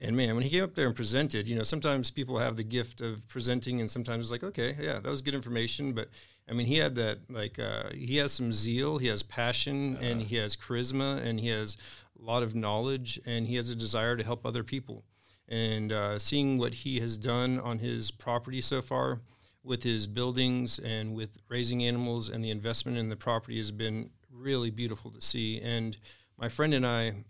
[0.00, 2.62] And man, when he came up there and presented, you know, sometimes people have the
[2.62, 5.92] gift of presenting, and sometimes it's like, okay, yeah, that was good information.
[5.92, 6.08] But
[6.48, 10.00] I mean, he had that, like, uh, he has some zeal, he has passion, uh
[10.00, 11.76] and he has charisma, and he has
[12.20, 15.04] a lot of knowledge, and he has a desire to help other people
[15.48, 19.20] and uh, seeing what he has done on his property so far
[19.68, 24.10] with his buildings and with raising animals and the investment in the property has been
[24.32, 25.60] really beautiful to see.
[25.60, 25.96] And
[26.38, 27.24] my friend and I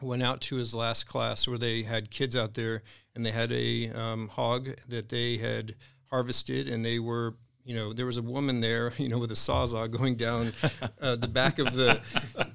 [0.00, 2.82] went out to his last class where they had kids out there
[3.14, 5.74] and they had a um, hog that they had
[6.06, 9.34] harvested and they were you know, there was a woman there, you know, with a
[9.34, 10.54] sawzall going down
[11.02, 12.00] uh, the back of the,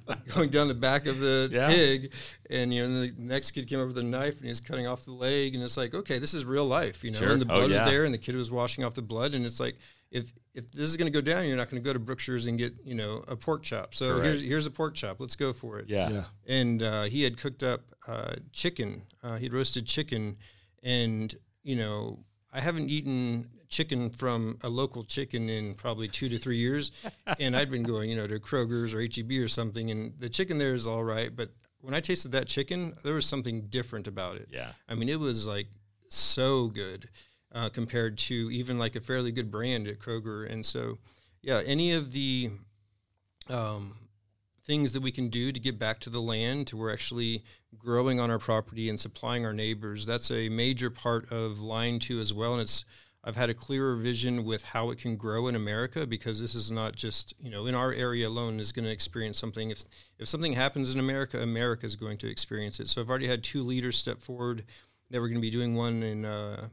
[0.35, 1.67] going down the back of the yeah.
[1.67, 2.13] pig,
[2.49, 5.05] and you know, the next kid came over with a knife and he's cutting off
[5.05, 7.31] the leg, and it's like, okay, this is real life, you know, sure.
[7.31, 7.83] and the oh, blood oh, yeah.
[7.83, 9.77] is there, and the kid was washing off the blood, and it's like,
[10.11, 12.47] if if this is going to go down, you're not going to go to Brookshire's
[12.47, 13.95] and get you know a pork chop.
[13.95, 14.25] So Correct.
[14.25, 15.19] here's here's a pork chop.
[15.19, 15.89] Let's go for it.
[15.89, 16.09] Yeah.
[16.09, 16.23] yeah.
[16.47, 19.03] And uh, he had cooked up uh, chicken.
[19.23, 20.37] Uh, he'd roasted chicken,
[20.83, 22.19] and you know
[22.53, 26.91] I haven't eaten chicken from a local chicken in probably two to three years,
[27.39, 30.59] and I'd been going, you know, to Kroger's or HEB or something, and the chicken
[30.59, 31.49] there is all right, but
[31.81, 34.47] when I tasted that chicken, there was something different about it.
[34.51, 35.67] Yeah, I mean, it was like
[36.09, 37.09] so good
[37.51, 40.99] uh, compared to even like a fairly good brand at Kroger, and so
[41.41, 42.51] yeah, any of the
[43.49, 43.95] um,
[44.65, 47.43] things that we can do to get back to the land to we're actually
[47.77, 52.19] growing on our property and supplying our neighbors that's a major part of line two
[52.19, 52.85] as well and it's
[53.23, 56.71] I've had a clearer vision with how it can grow in America because this is
[56.71, 59.69] not just you know in our area alone is going to experience something.
[59.71, 59.85] If
[60.19, 62.87] if something happens in America, America is going to experience it.
[62.87, 64.65] So I've already had two leaders step forward.
[65.09, 66.69] That we're going to be doing one in uh,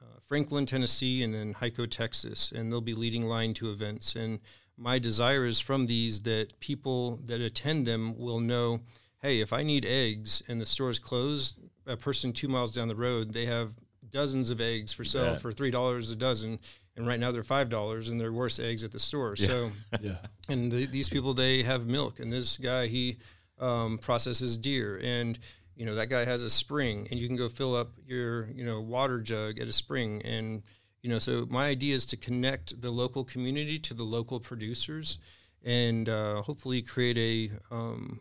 [0.00, 4.14] uh, Franklin, Tennessee, and then Hico, Texas, and they'll be leading line two events.
[4.14, 4.40] And
[4.76, 8.80] my desire is from these that people that attend them will know,
[9.22, 12.88] hey, if I need eggs and the store is closed, a person two miles down
[12.88, 13.74] the road, they have
[14.10, 16.58] dozens of eggs for sale for three dollars a dozen,
[16.96, 19.34] and right now they're five dollars, and they're worse eggs at the store.
[19.36, 19.46] Yeah.
[19.46, 19.70] So,
[20.00, 20.16] yeah,
[20.48, 23.18] and the, these people they have milk, and this guy he
[23.58, 25.38] um, processes deer, and
[25.76, 28.64] you know that guy has a spring, and you can go fill up your you
[28.64, 30.62] know water jug at a spring, and
[31.02, 35.18] you know so my idea is to connect the local community to the local producers,
[35.64, 38.20] and uh, hopefully create a um,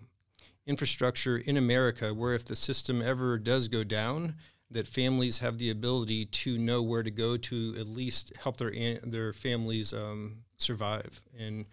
[0.69, 4.35] infrastructure in America where if the system ever does go down,
[4.71, 8.71] that families have the ability to know where to go to at least help their
[9.03, 11.65] their families um, survive and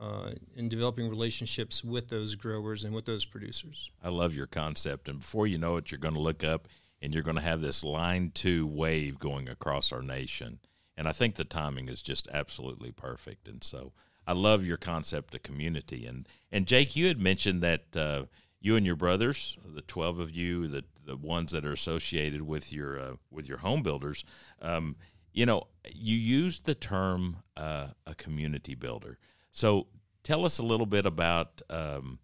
[0.00, 3.90] uh, in developing relationships with those growers and with those producers.
[4.02, 6.68] I love your concept, and before you know it, you're going to look up
[7.00, 10.58] and you're going to have this line two wave going across our nation.
[10.96, 13.46] And I think the timing is just absolutely perfect.
[13.46, 13.92] And so
[14.26, 16.06] I love your concept of community.
[16.06, 18.24] And and Jake, you had mentioned that uh,
[18.60, 22.72] you and your brothers, the twelve of you, the the ones that are associated with
[22.72, 24.24] your uh, with your home builders,
[24.60, 24.96] um,
[25.32, 29.18] you know, you used the term uh, a community builder.
[29.50, 29.88] So
[30.22, 32.18] tell us a little bit about um,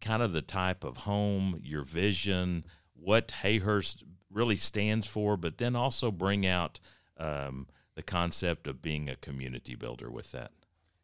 [0.00, 5.76] kind of the type of home, your vision, what Hayhurst really stands for, but then
[5.76, 6.80] also bring out
[7.18, 10.52] um, the concept of being a community builder with that.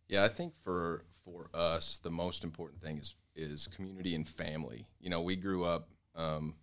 [0.09, 4.87] Yeah, I think for for us, the most important thing is is community and family.
[5.01, 5.89] You know, we grew up.
[6.15, 6.57] Um,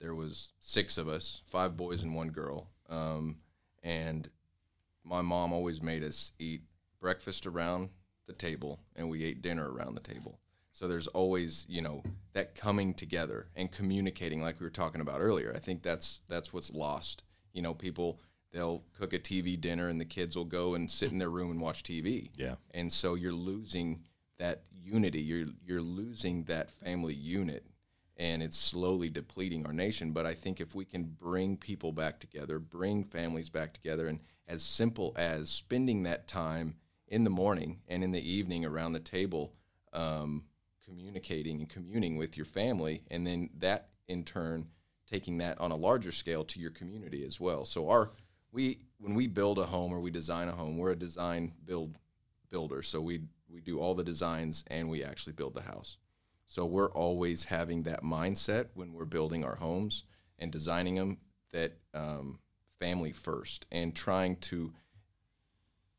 [0.00, 3.36] there was six of us, five boys and one girl, um,
[3.82, 4.28] and
[5.04, 6.62] my mom always made us eat
[7.00, 7.90] breakfast around
[8.26, 10.38] the table, and we ate dinner around the table.
[10.72, 15.20] So there's always, you know, that coming together and communicating, like we were talking about
[15.20, 15.52] earlier.
[15.54, 17.24] I think that's that's what's lost.
[17.52, 18.20] You know, people
[18.52, 21.50] they'll cook a TV dinner, and the kids will go and sit in their room
[21.50, 22.30] and watch TV.
[22.36, 24.00] Yeah, and so you're losing
[24.38, 25.20] that unity.
[25.20, 27.66] You're you're losing that family unit,
[28.20, 30.12] and it's slowly depleting our nation.
[30.12, 34.20] But I think if we can bring people back together, bring families back together, and
[34.46, 36.76] as simple as spending that time
[37.08, 39.54] in the morning and in the evening around the table,
[39.94, 40.44] um,
[40.84, 44.68] communicating and communing with your family, and then that in turn
[45.10, 47.64] taking that on a larger scale to your community as well.
[47.64, 48.10] So our
[48.52, 51.96] we when we build a home or we design a home, we're a design build
[52.50, 52.82] builder.
[52.82, 55.96] So we we do all the designs and we actually build the house.
[56.50, 60.02] So we're always having that mindset when we're building our homes
[60.36, 61.18] and designing them
[61.52, 62.40] that um,
[62.80, 64.72] family first and trying to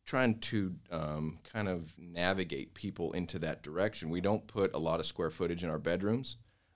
[0.05, 4.09] trying to um, kind of navigate people into that direction.
[4.09, 6.35] We don't put a lot of square footage in our bedrooms.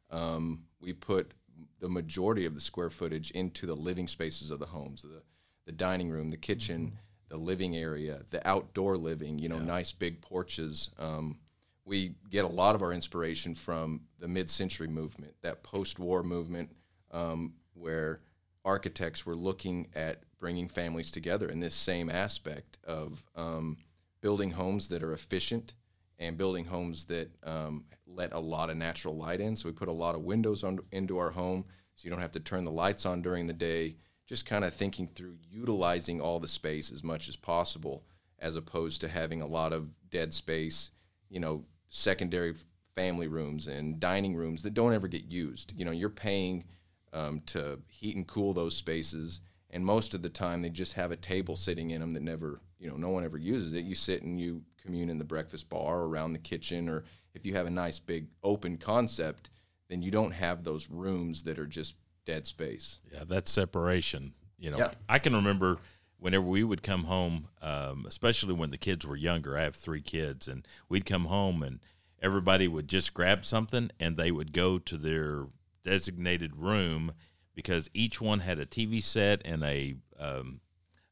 [0.09, 1.33] Um, we put
[1.81, 5.21] the majority of the square footage into the living spaces of the homes, the,
[5.65, 6.95] the dining room, the kitchen, mm-hmm
[7.29, 9.65] the living area, the outdoor living, you know, yeah.
[9.65, 10.91] nice big porches.
[10.99, 11.39] Um,
[11.85, 16.71] we get a lot of our inspiration from the mid-century movement, that post-war movement,
[17.11, 18.21] um, where
[18.63, 23.77] architects were looking at bringing families together in this same aspect of um,
[24.21, 25.75] building homes that are efficient
[26.17, 29.55] and building homes that um, let a lot of natural light in.
[29.55, 32.31] So we put a lot of windows on, into our home, so you don't have
[32.31, 33.95] to turn the lights on during the day
[34.27, 38.03] just kind of thinking through utilizing all the space as much as possible
[38.39, 40.91] as opposed to having a lot of dead space,
[41.29, 42.53] you know, secondary
[42.95, 45.73] family rooms and dining rooms that don't ever get used.
[45.77, 46.65] You know, you're paying
[47.13, 51.11] um, to heat and cool those spaces, and most of the time they just have
[51.11, 53.85] a table sitting in them that never, you know, no one ever uses it.
[53.85, 57.45] You sit and you commune in the breakfast bar or around the kitchen, or if
[57.45, 59.49] you have a nice big open concept,
[59.89, 61.95] then you don't have those rooms that are just
[62.25, 62.99] dead space.
[63.13, 64.33] Yeah, that separation.
[64.57, 64.91] You know, yeah.
[65.09, 65.77] I can remember
[66.17, 69.57] whenever we would come home, um, especially when the kids were younger.
[69.57, 71.79] I have three kids, and we'd come home and
[72.21, 75.45] everybody would just grab something and they would go to their
[75.83, 77.13] designated room
[77.53, 80.61] because each one had a TV set and a um,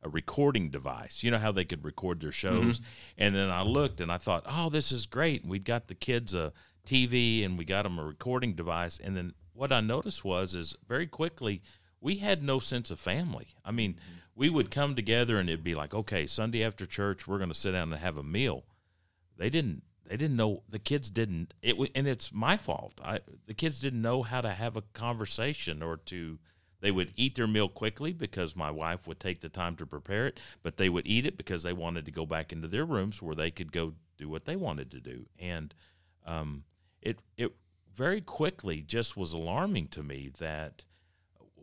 [0.01, 1.23] a recording device.
[1.23, 2.79] You know how they could record their shows.
[2.79, 2.83] Mm-hmm.
[3.19, 5.45] And then I looked and I thought, oh, this is great.
[5.45, 6.51] We'd got the kids a
[6.85, 8.99] TV and we got them a recording device.
[9.01, 11.61] And then what I noticed was is very quickly
[12.03, 13.55] we had no sense of family.
[13.63, 14.19] I mean, mm-hmm.
[14.35, 17.55] We would come together and it'd be like, okay, Sunday after church, we're going to
[17.55, 18.63] sit down and have a meal.
[19.37, 19.83] They didn't.
[20.05, 20.63] They didn't know.
[20.69, 21.53] The kids didn't.
[21.61, 22.93] It and it's my fault.
[23.03, 26.39] I the kids didn't know how to have a conversation or to.
[26.81, 30.27] They would eat their meal quickly because my wife would take the time to prepare
[30.27, 33.21] it, but they would eat it because they wanted to go back into their rooms
[33.21, 35.27] where they could go do what they wanted to do.
[35.39, 35.73] And
[36.25, 36.65] um,
[37.01, 37.53] it it
[37.95, 40.83] very quickly just was alarming to me that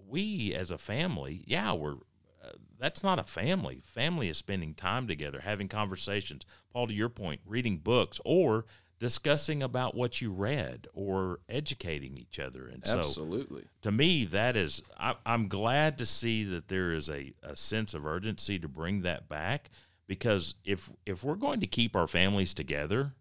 [0.09, 1.97] we as a family, yeah, we're
[2.43, 3.83] uh, that's not a family.
[3.85, 6.43] Family is spending time together, having conversations.
[6.73, 8.65] Paul, to your point, reading books or
[8.99, 12.67] discussing about what you read or educating each other.
[12.69, 13.65] And so, Absolutely.
[13.83, 17.95] to me, that is, I, I'm glad to see that there is a, a sense
[17.95, 19.71] of urgency to bring that back
[20.11, 23.15] because if if we're going to keep our families together,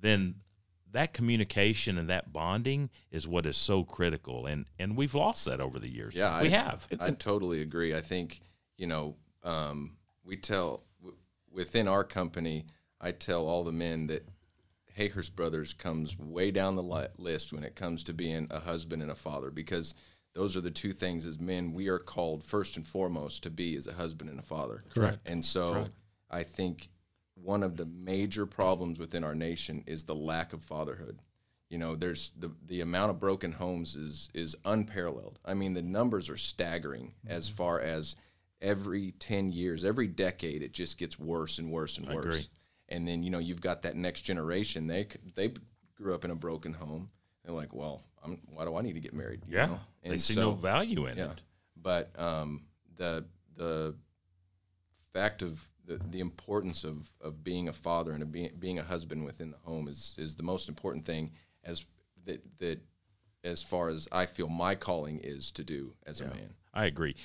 [0.00, 0.36] then
[0.90, 5.60] that communication and that bonding is what is so critical, and and we've lost that
[5.60, 6.14] over the years.
[6.14, 6.88] Yeah, we I, have.
[6.98, 7.94] I totally agree.
[7.94, 8.40] I think
[8.80, 9.14] you know
[9.44, 11.16] um, we tell w-
[11.52, 12.66] within our company.
[13.00, 14.26] I tell all the men that
[14.98, 19.02] Hayhurst Brothers comes way down the li- list when it comes to being a husband
[19.02, 19.94] and a father because
[20.34, 23.76] those are the two things as men we are called first and foremost to be
[23.76, 24.84] as a husband and a father.
[24.88, 25.18] Correct.
[25.26, 25.88] And so
[26.30, 26.90] I think
[27.34, 31.18] one of the major problems within our nation is the lack of fatherhood.
[31.68, 35.38] You know, there's the the amount of broken homes is is unparalleled.
[35.44, 38.16] I mean, the numbers are staggering as far as
[38.60, 42.24] every 10 years, every decade it just gets worse and worse and worse.
[42.24, 42.42] agree.
[42.88, 44.86] And then, you know, you've got that next generation.
[44.86, 45.52] They they
[45.96, 47.10] grew up in a broken home.
[47.44, 49.80] They're like, "Well, I'm why do I need to get married?" You Yeah, know?
[50.02, 51.30] they And see so- no value in yeah.
[51.32, 51.42] it.
[51.76, 52.64] But um,
[52.96, 53.24] the
[53.56, 53.94] the
[55.12, 59.24] fact of the, the importance of, of being a father and being, being a husband
[59.24, 61.32] within the home is, is the most important thing
[61.64, 61.84] as
[62.24, 62.80] that that
[63.42, 66.54] as far as I feel my calling is to do as a man.
[66.72, 67.16] I agree.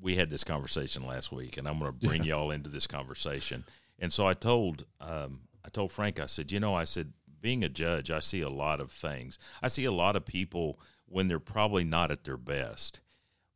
[0.00, 3.64] We had this conversation last week, and I'm going to bring y'all into this conversation.
[3.98, 7.64] And so I told um, I told Frank, I said, you know, I said, being
[7.64, 9.38] a judge, I see a lot of things.
[9.62, 13.00] I see a lot of people when they're probably not at their best.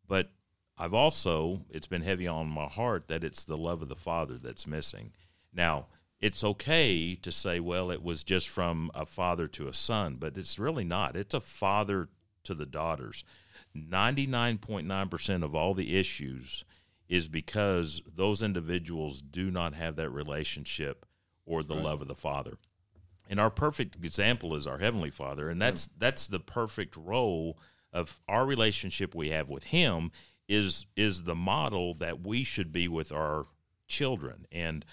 [0.07, 0.31] But
[0.77, 4.39] I've also, it's been heavy on my heart that it's the love of the Father
[4.39, 5.13] that's missing.
[5.53, 5.87] Now,
[6.21, 10.37] it's okay to say, well, it was just from a father to a son, but
[10.37, 11.17] it's really not.
[11.17, 12.09] It's a father
[12.45, 13.25] to the daughters.
[13.87, 16.65] 99.9% of all the issues
[17.09, 21.07] is because those individuals do not have that relationship
[21.47, 22.59] or the love of the Father.
[23.29, 27.59] And our perfect example is our heavenly Father, and that's that's the perfect role
[27.93, 30.11] of our relationship we have with Him
[30.49, 33.47] is is the model that we should be with our
[33.87, 34.47] children.
[34.51, 34.85] And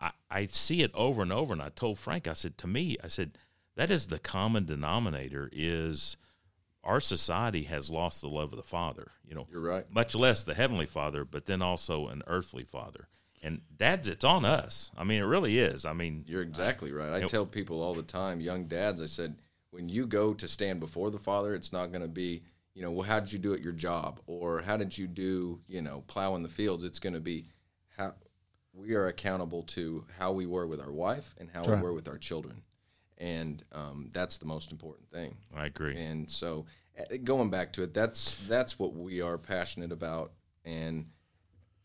[0.00, 1.52] I, I see it over and over.
[1.52, 3.38] And I told Frank, I said to me, I said
[3.76, 6.16] that is the common denominator is
[6.84, 9.12] our society has lost the love of the Father.
[9.26, 9.84] You know, You're right.
[9.90, 13.08] much less the heavenly Father, but then also an earthly Father.
[13.42, 14.90] And dads, it's on us.
[14.96, 15.84] I mean, it really is.
[15.84, 17.12] I mean, You're exactly right.
[17.12, 17.28] I Yep.
[17.28, 19.36] tell people all the time, young dads, I said,
[19.70, 22.42] when you go to stand before the Father, it's not going to be,
[22.74, 24.20] you know, well, how did you do at your job?
[24.26, 26.84] Or how did you do, you know, plow in the fields?
[26.84, 27.46] It's going to be
[27.96, 28.14] how
[28.72, 32.08] we are accountable to how we were with our wife and how we were with
[32.08, 32.62] our children.
[33.18, 35.36] And um, that's the most important thing.
[35.54, 35.96] I agree.
[35.96, 36.66] And so,
[36.98, 40.32] uh, going back to it, that's that's what we are passionate about.
[40.64, 41.06] And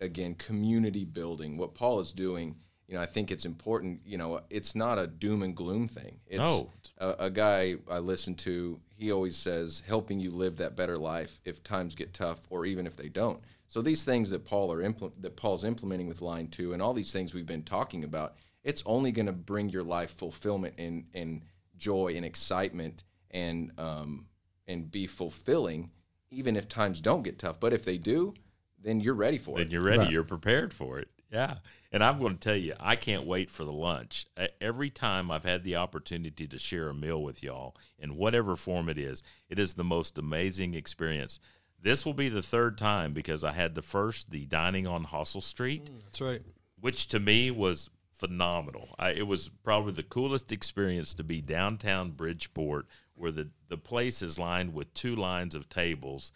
[0.01, 1.57] again, community building.
[1.57, 2.55] What Paul is doing,
[2.87, 4.01] you know, I think it's important.
[4.05, 6.19] You know, it's not a doom and gloom thing.
[6.25, 6.71] It's No.
[6.97, 8.79] a, a guy I listen to.
[8.95, 12.87] He always says, helping you live that better life if times get tough, or even
[12.87, 13.39] if they don't.
[13.67, 16.93] So these things that Paul are impl- that Paul's implementing with line two, and all
[16.93, 21.05] these things we've been talking about, it's only going to bring your life fulfillment and
[21.13, 21.43] and
[21.77, 24.27] joy and excitement and um,
[24.67, 25.91] and be fulfilling,
[26.31, 27.59] even if times don't get tough.
[27.59, 28.33] But if they do,
[28.81, 29.57] then you're ready for it.
[29.57, 29.71] then it.
[29.71, 29.99] you're ready.
[29.99, 30.11] Right.
[30.11, 31.09] You're prepared for it.
[31.31, 31.55] Yeah.
[31.91, 34.27] And I'm going to tell you, I can't wait for the lunch.
[34.61, 38.89] Every time I've had the opportunity to share a meal with y'all in whatever form
[38.89, 41.39] it is, it is the most amazing experience.
[41.81, 45.41] This will be the third time because I had the first, the dining on Halsell
[45.41, 46.41] Street, That's right.
[46.79, 47.89] which to me was
[48.19, 48.95] phenomenal.
[48.99, 54.21] I, it was probably the coolest experience to be downtown Bridgeport, where the, the place
[54.21, 56.31] is lined with two lines of tables.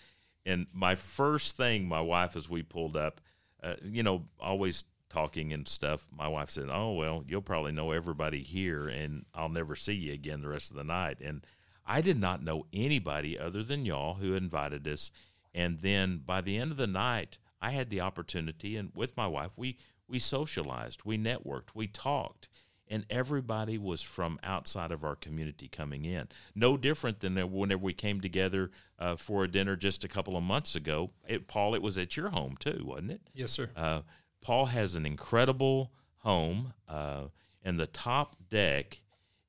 [0.45, 3.21] And my first thing, my wife, as we pulled up,
[3.61, 7.91] uh, you know, always talking and stuff, my wife said, Oh, well, you'll probably know
[7.91, 11.17] everybody here, and I'll never see you again the rest of the night.
[11.21, 11.45] And
[11.85, 15.11] I did not know anybody other than y'all who invited us.
[15.53, 19.27] And then by the end of the night, I had the opportunity, and with my
[19.27, 19.77] wife, we
[20.07, 22.49] we socialized, we networked, we talked,
[22.87, 26.27] and everybody was from outside of our community coming in.
[26.53, 30.43] No different than whenever we came together uh, for a dinner just a couple of
[30.43, 31.11] months ago.
[31.27, 33.21] It, Paul, it was at your home too, wasn't it?
[33.33, 33.69] Yes, sir.
[33.75, 34.01] Uh,
[34.41, 37.25] Paul has an incredible home, uh,
[37.63, 39.01] and the top deck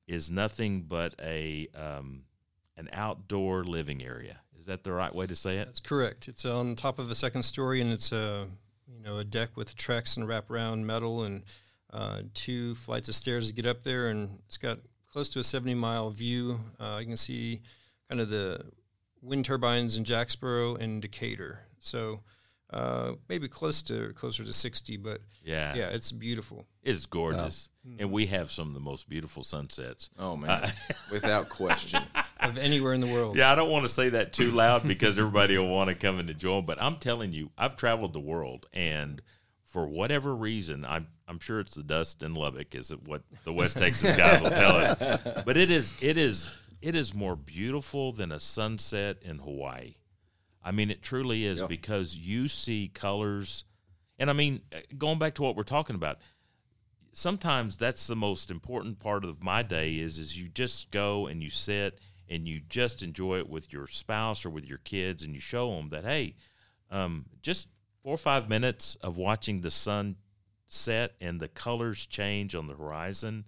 [0.07, 2.23] is nothing but a um,
[2.77, 4.39] an outdoor living area.
[4.57, 5.65] Is that the right way to say it?
[5.65, 6.27] That's correct.
[6.27, 8.47] It's on top of a second story, and it's a
[8.87, 11.43] you know a deck with tracks and wraparound metal and
[11.91, 14.79] uh, two flights of stairs to get up there, and it's got
[15.11, 16.59] close to a 70 mile view.
[16.79, 17.61] Uh, you can see
[18.09, 18.65] kind of the
[19.21, 21.61] wind turbines in Jacksboro and Decatur.
[21.79, 22.21] So
[22.71, 25.75] uh, maybe close to closer to 60, but Yeah.
[25.75, 26.65] yeah, it's beautiful.
[26.83, 27.69] It's gorgeous.
[27.99, 30.09] And we have some of the most beautiful sunsets.
[30.17, 30.71] Oh man,
[31.11, 32.01] without question.
[32.37, 33.37] Of anywhere in the world.
[33.37, 36.19] Yeah, I don't want to say that too loud because everybody will want to come
[36.19, 36.61] and enjoy.
[36.61, 39.21] But I'm telling you, I've traveled the world, and
[39.63, 43.77] for whatever reason, I'm I'm sure it's the dust in Lubbock, is what the West
[43.77, 45.19] Texas guys will tell us.
[45.45, 49.95] But it is it is it is more beautiful than a sunset in Hawaii.
[50.65, 51.69] I mean, it truly is Yep.
[51.69, 53.63] because you see colors,
[54.17, 56.19] and I mean, uh, going back to what we're talking about,
[57.13, 61.41] sometimes that's the most important part of my day is is you just go and
[61.41, 65.33] you sit and you just enjoy it with your spouse or with your kids and
[65.33, 66.35] you show them that hey
[66.91, 67.69] um, just
[68.03, 70.15] four or five minutes of watching the sun
[70.67, 73.45] set and the colors change on the horizon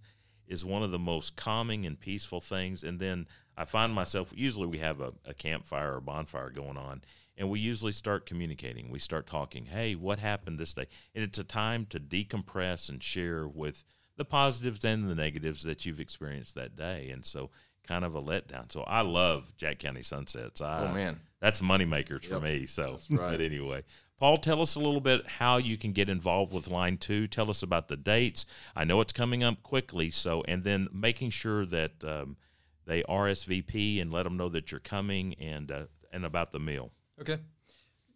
[0.47, 2.83] is one of the most calming and peaceful things.
[2.83, 3.27] And then
[3.59, 7.01] i find myself usually we have a, a campfire or bonfire going on
[7.39, 8.89] and we usually start communicating.
[8.89, 10.87] We start talking hey what happened this day?
[11.15, 13.83] And it's a time to decompress and share with
[14.15, 17.09] the positives and the negatives that you've experienced that day.
[17.09, 17.49] And so
[17.87, 18.71] kind of a letdown.
[18.71, 20.59] So i love jack county sunsets.
[20.61, 21.19] I, Oh, man.
[21.39, 23.31] that's money makers for me so right.
[23.31, 23.83] but anyway
[24.19, 27.49] paul tell us a little bit how you can get involved with line two tell
[27.49, 28.45] us about the dates
[28.75, 32.37] i know it's coming up quickly so and then making sure that um,
[32.85, 36.91] they rsvp and let them know that you're coming and uh, and about the meal
[37.19, 37.37] Okay.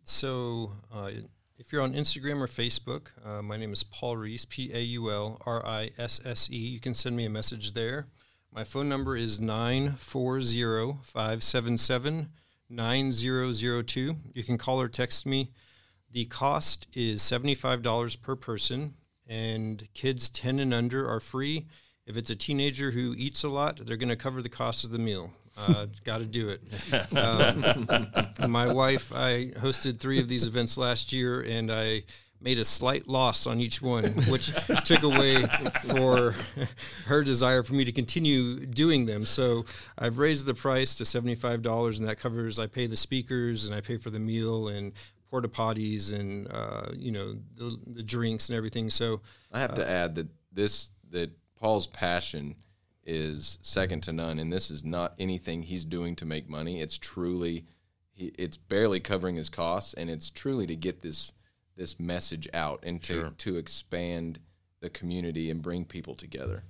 [0.06, 1.10] So uh,
[1.58, 5.12] if you're on Instagram or Facebook, uh, my name is Paul Risse, P A U
[5.12, 6.56] L R I S S E.
[6.56, 8.08] You can send me a message there.
[8.54, 12.30] My phone number is 940 577
[12.70, 14.16] 9002.
[14.34, 15.52] You can call or text me.
[16.14, 18.96] The cost is $75 per person,
[19.28, 21.68] and kids 10 and under are free.
[22.06, 24.92] If it's a teenager who eats a lot, they're going to cover the cost of
[24.92, 25.32] the meal.
[25.58, 26.62] Uh, Got to do it.
[27.16, 32.04] Um, my wife, I hosted three of these events last year, and I
[32.42, 34.52] made a slight loss on each one, which
[34.84, 35.46] took away
[35.84, 36.36] for
[37.06, 39.26] her desire for me to continue doing them.
[39.26, 39.66] So
[39.98, 43.76] I've raised the price to seventy-five dollars, and that covers I pay the speakers and
[43.76, 44.94] I pay for the meal and
[45.32, 48.90] porta potties and uh, you know the, the drinks and everything.
[48.92, 49.22] So
[49.52, 52.56] I have to add that this that Paul's passion
[53.04, 56.82] is second to none, and this is not anything he's doing to make money.
[56.82, 57.66] It's truly,
[58.12, 61.34] he, it's barely covering his costs, and it's truly to get this
[61.78, 63.34] this message out and to Sure.
[63.38, 64.40] to expand
[64.82, 66.64] the community and bring people together.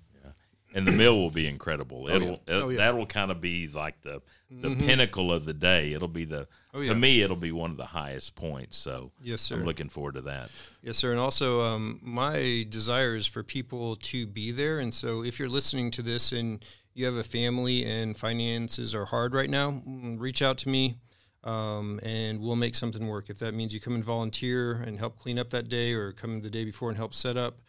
[0.74, 2.08] And the meal will be incredible.
[2.10, 2.78] It'll it- Oh, yeah.
[2.78, 5.94] that'll kind of be like the the pinnacle of the day.
[5.94, 6.90] It'll be the Oh, yeah.
[6.90, 8.76] to me it'll be one of the highest points.
[8.78, 9.56] So Yes, sir.
[9.56, 10.50] I'm looking forward to that.
[10.84, 11.12] Yes, sir.
[11.12, 14.80] And also, um, my desire is for people to be there.
[14.80, 16.64] And so, if you're listening to this and
[16.94, 20.98] you have a family and finances are hard right now, mm, reach out to me
[21.46, 23.30] um, and we'll make something work.
[23.30, 26.42] If that means you come and volunteer and help clean up that day or come
[26.42, 27.60] the day before and help set up,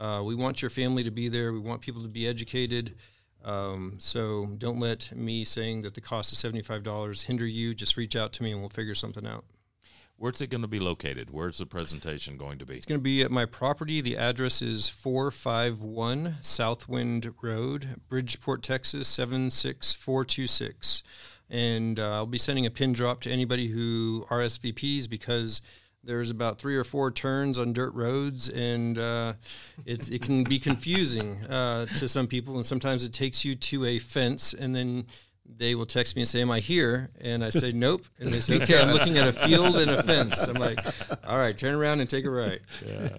[0.00, 1.52] uh, we want your family to be there.
[1.52, 2.96] We want people to be educated.
[3.44, 7.74] Um, so, don't let me saying that the cost is $75 hinder you.
[7.74, 9.44] Just reach out to me and we'll figure something out.
[10.20, 11.30] Where's it going to be located?
[11.30, 12.76] Where's the presentation going to be?
[12.76, 14.02] It's going to be at my property.
[14.02, 21.02] The address is 451 Southwind Road, Bridgeport, Texas 76426.
[21.48, 25.62] And uh, I'll be sending a pin drop to anybody who RSVPs because
[26.02, 29.34] there's about three or four turns on dirt roads, and uh,
[29.84, 32.56] it's, it can be confusing uh, to some people.
[32.56, 35.06] And sometimes it takes you to a fence, and then
[35.44, 38.40] they will text me and say, "Am I here?" And I say, "Nope." And they
[38.40, 40.78] say, "Okay, I'm looking at a field and a fence." I'm like,
[41.26, 42.60] "All right, turn around and take a right."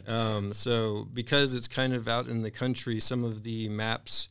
[0.08, 4.30] Um, so because it's kind of out in the country, some of the maps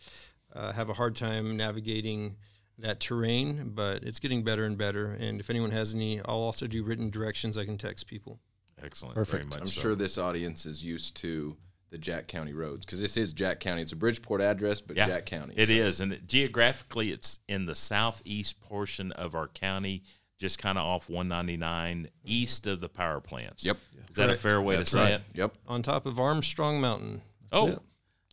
[0.54, 2.36] uh, have a hard time navigating
[2.80, 5.10] that terrain, but it's getting better and better.
[5.12, 7.56] And if anyone has any, I'll also do written directions.
[7.58, 8.40] I can text people.
[8.82, 9.14] Excellent.
[9.14, 9.44] Perfect.
[9.44, 9.80] Very much I'm so.
[9.80, 11.56] sure this audience is used to
[11.90, 13.82] the Jack County roads because this is Jack County.
[13.82, 15.54] It's a Bridgeport address, but Yeah, Jack County.
[15.56, 20.04] It So- is, and it, geographically, it's in the southeast portion of our county,
[20.38, 23.64] just kind of off 199, east of the power plants.
[23.64, 23.76] Yep.
[24.08, 25.12] Is that a fair way That's to say right.
[25.14, 25.22] it?
[25.34, 25.54] Yep.
[25.68, 27.22] On top of Armstrong Mountain.
[27.52, 27.78] Oh, it.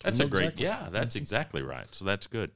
[0.03, 0.43] that's a great.
[0.59, 0.65] exactly.
[0.65, 1.87] Yeah, that's exactly right.
[1.91, 2.51] So that's good.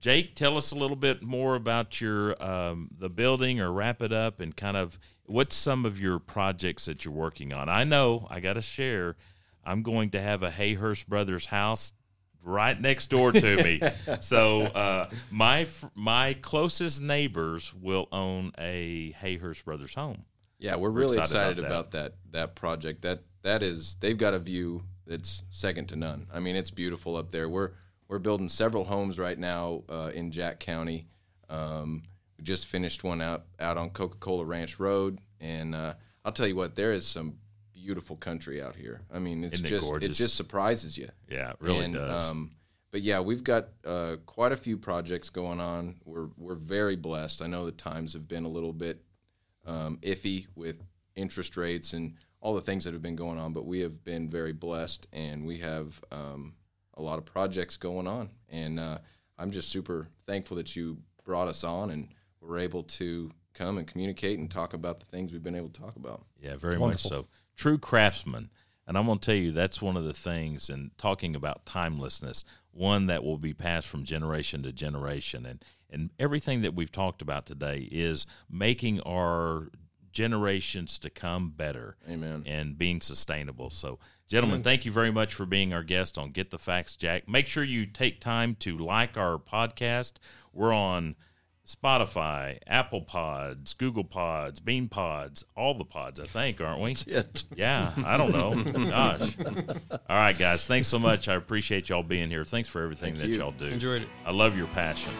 [0.00, 4.12] Jake, tell us a little bit more about your um, the building, or wrap it
[4.12, 7.68] up, and kind of what's some of your projects that you're working on.
[7.68, 9.16] I know I got to share.
[9.62, 11.92] I'm going to have a Hayhurst Brothers house
[12.42, 13.80] right next door to me.
[14.20, 20.24] so uh, my my closest neighbors will own a Hayhurst Brothers home.
[20.58, 22.12] Yeah, we're really excited excited, about about, that.
[22.30, 23.02] that project.
[23.02, 26.26] That that is they've got a view that's second to none.
[26.32, 27.48] I mean, it's beautiful up there.
[27.48, 27.72] We're
[28.10, 31.06] we're building several homes right now uh, in Jack County.
[31.48, 32.02] Um,
[32.36, 35.94] we just finished one out out on Coca Cola Ranch Road, and uh,
[36.24, 37.36] I'll tell you what, there is some
[37.72, 39.02] beautiful country out here.
[39.14, 40.18] I mean, it's Isn't it just it gorgeous?
[40.18, 41.08] just surprises you.
[41.30, 42.30] Yeah, it really And, does.
[42.30, 42.50] Um,
[42.90, 46.00] but yeah, we've got uh, quite a few projects going on.
[46.04, 47.40] We're we're very blessed.
[47.42, 49.04] I know the times have been a little bit
[49.64, 50.82] um, iffy with
[51.14, 54.28] interest rates and all the things that have been going on, but we have been
[54.28, 56.54] very blessed, and we have um,
[57.00, 58.30] a lot of projects going on.
[58.48, 58.98] And uh,
[59.38, 62.08] I'm just super thankful that you brought us on and
[62.40, 65.80] were able to come and communicate and talk about the things we've been able to
[65.80, 66.22] talk about.
[66.40, 67.26] Yeah, very much so.
[67.56, 68.50] True craftsman.
[68.86, 72.44] And I'm going to tell you, that's one of the things in talking about timelessness,
[72.72, 75.46] one that will be passed from generation to generation.
[75.46, 79.68] And, and everything that we've talked about today is making our
[80.12, 82.42] generations to come better Amen.
[82.46, 83.70] and being sustainable.
[83.70, 84.00] So,
[84.30, 87.28] gentlemen, thank you very much for being our guest on Get the Facts, Jack.
[87.28, 90.12] Make sure you take time to like our podcast.
[90.54, 91.16] We're on
[91.66, 96.92] Spotify, Apple Pods, Google Pods, Bean Pods, all the pods, I think, aren't we?
[97.12, 97.44] It.
[97.54, 98.54] Yeah, I don't know.
[98.88, 99.36] Gosh.
[100.08, 100.66] All right, guys.
[100.66, 101.28] Thanks so much.
[101.28, 102.44] I appreciate y'all being here.
[102.44, 103.38] Thanks for everything Thank that you.
[103.38, 103.66] y'all do.
[103.66, 104.08] Enjoyed it.
[104.24, 105.12] I love your passion.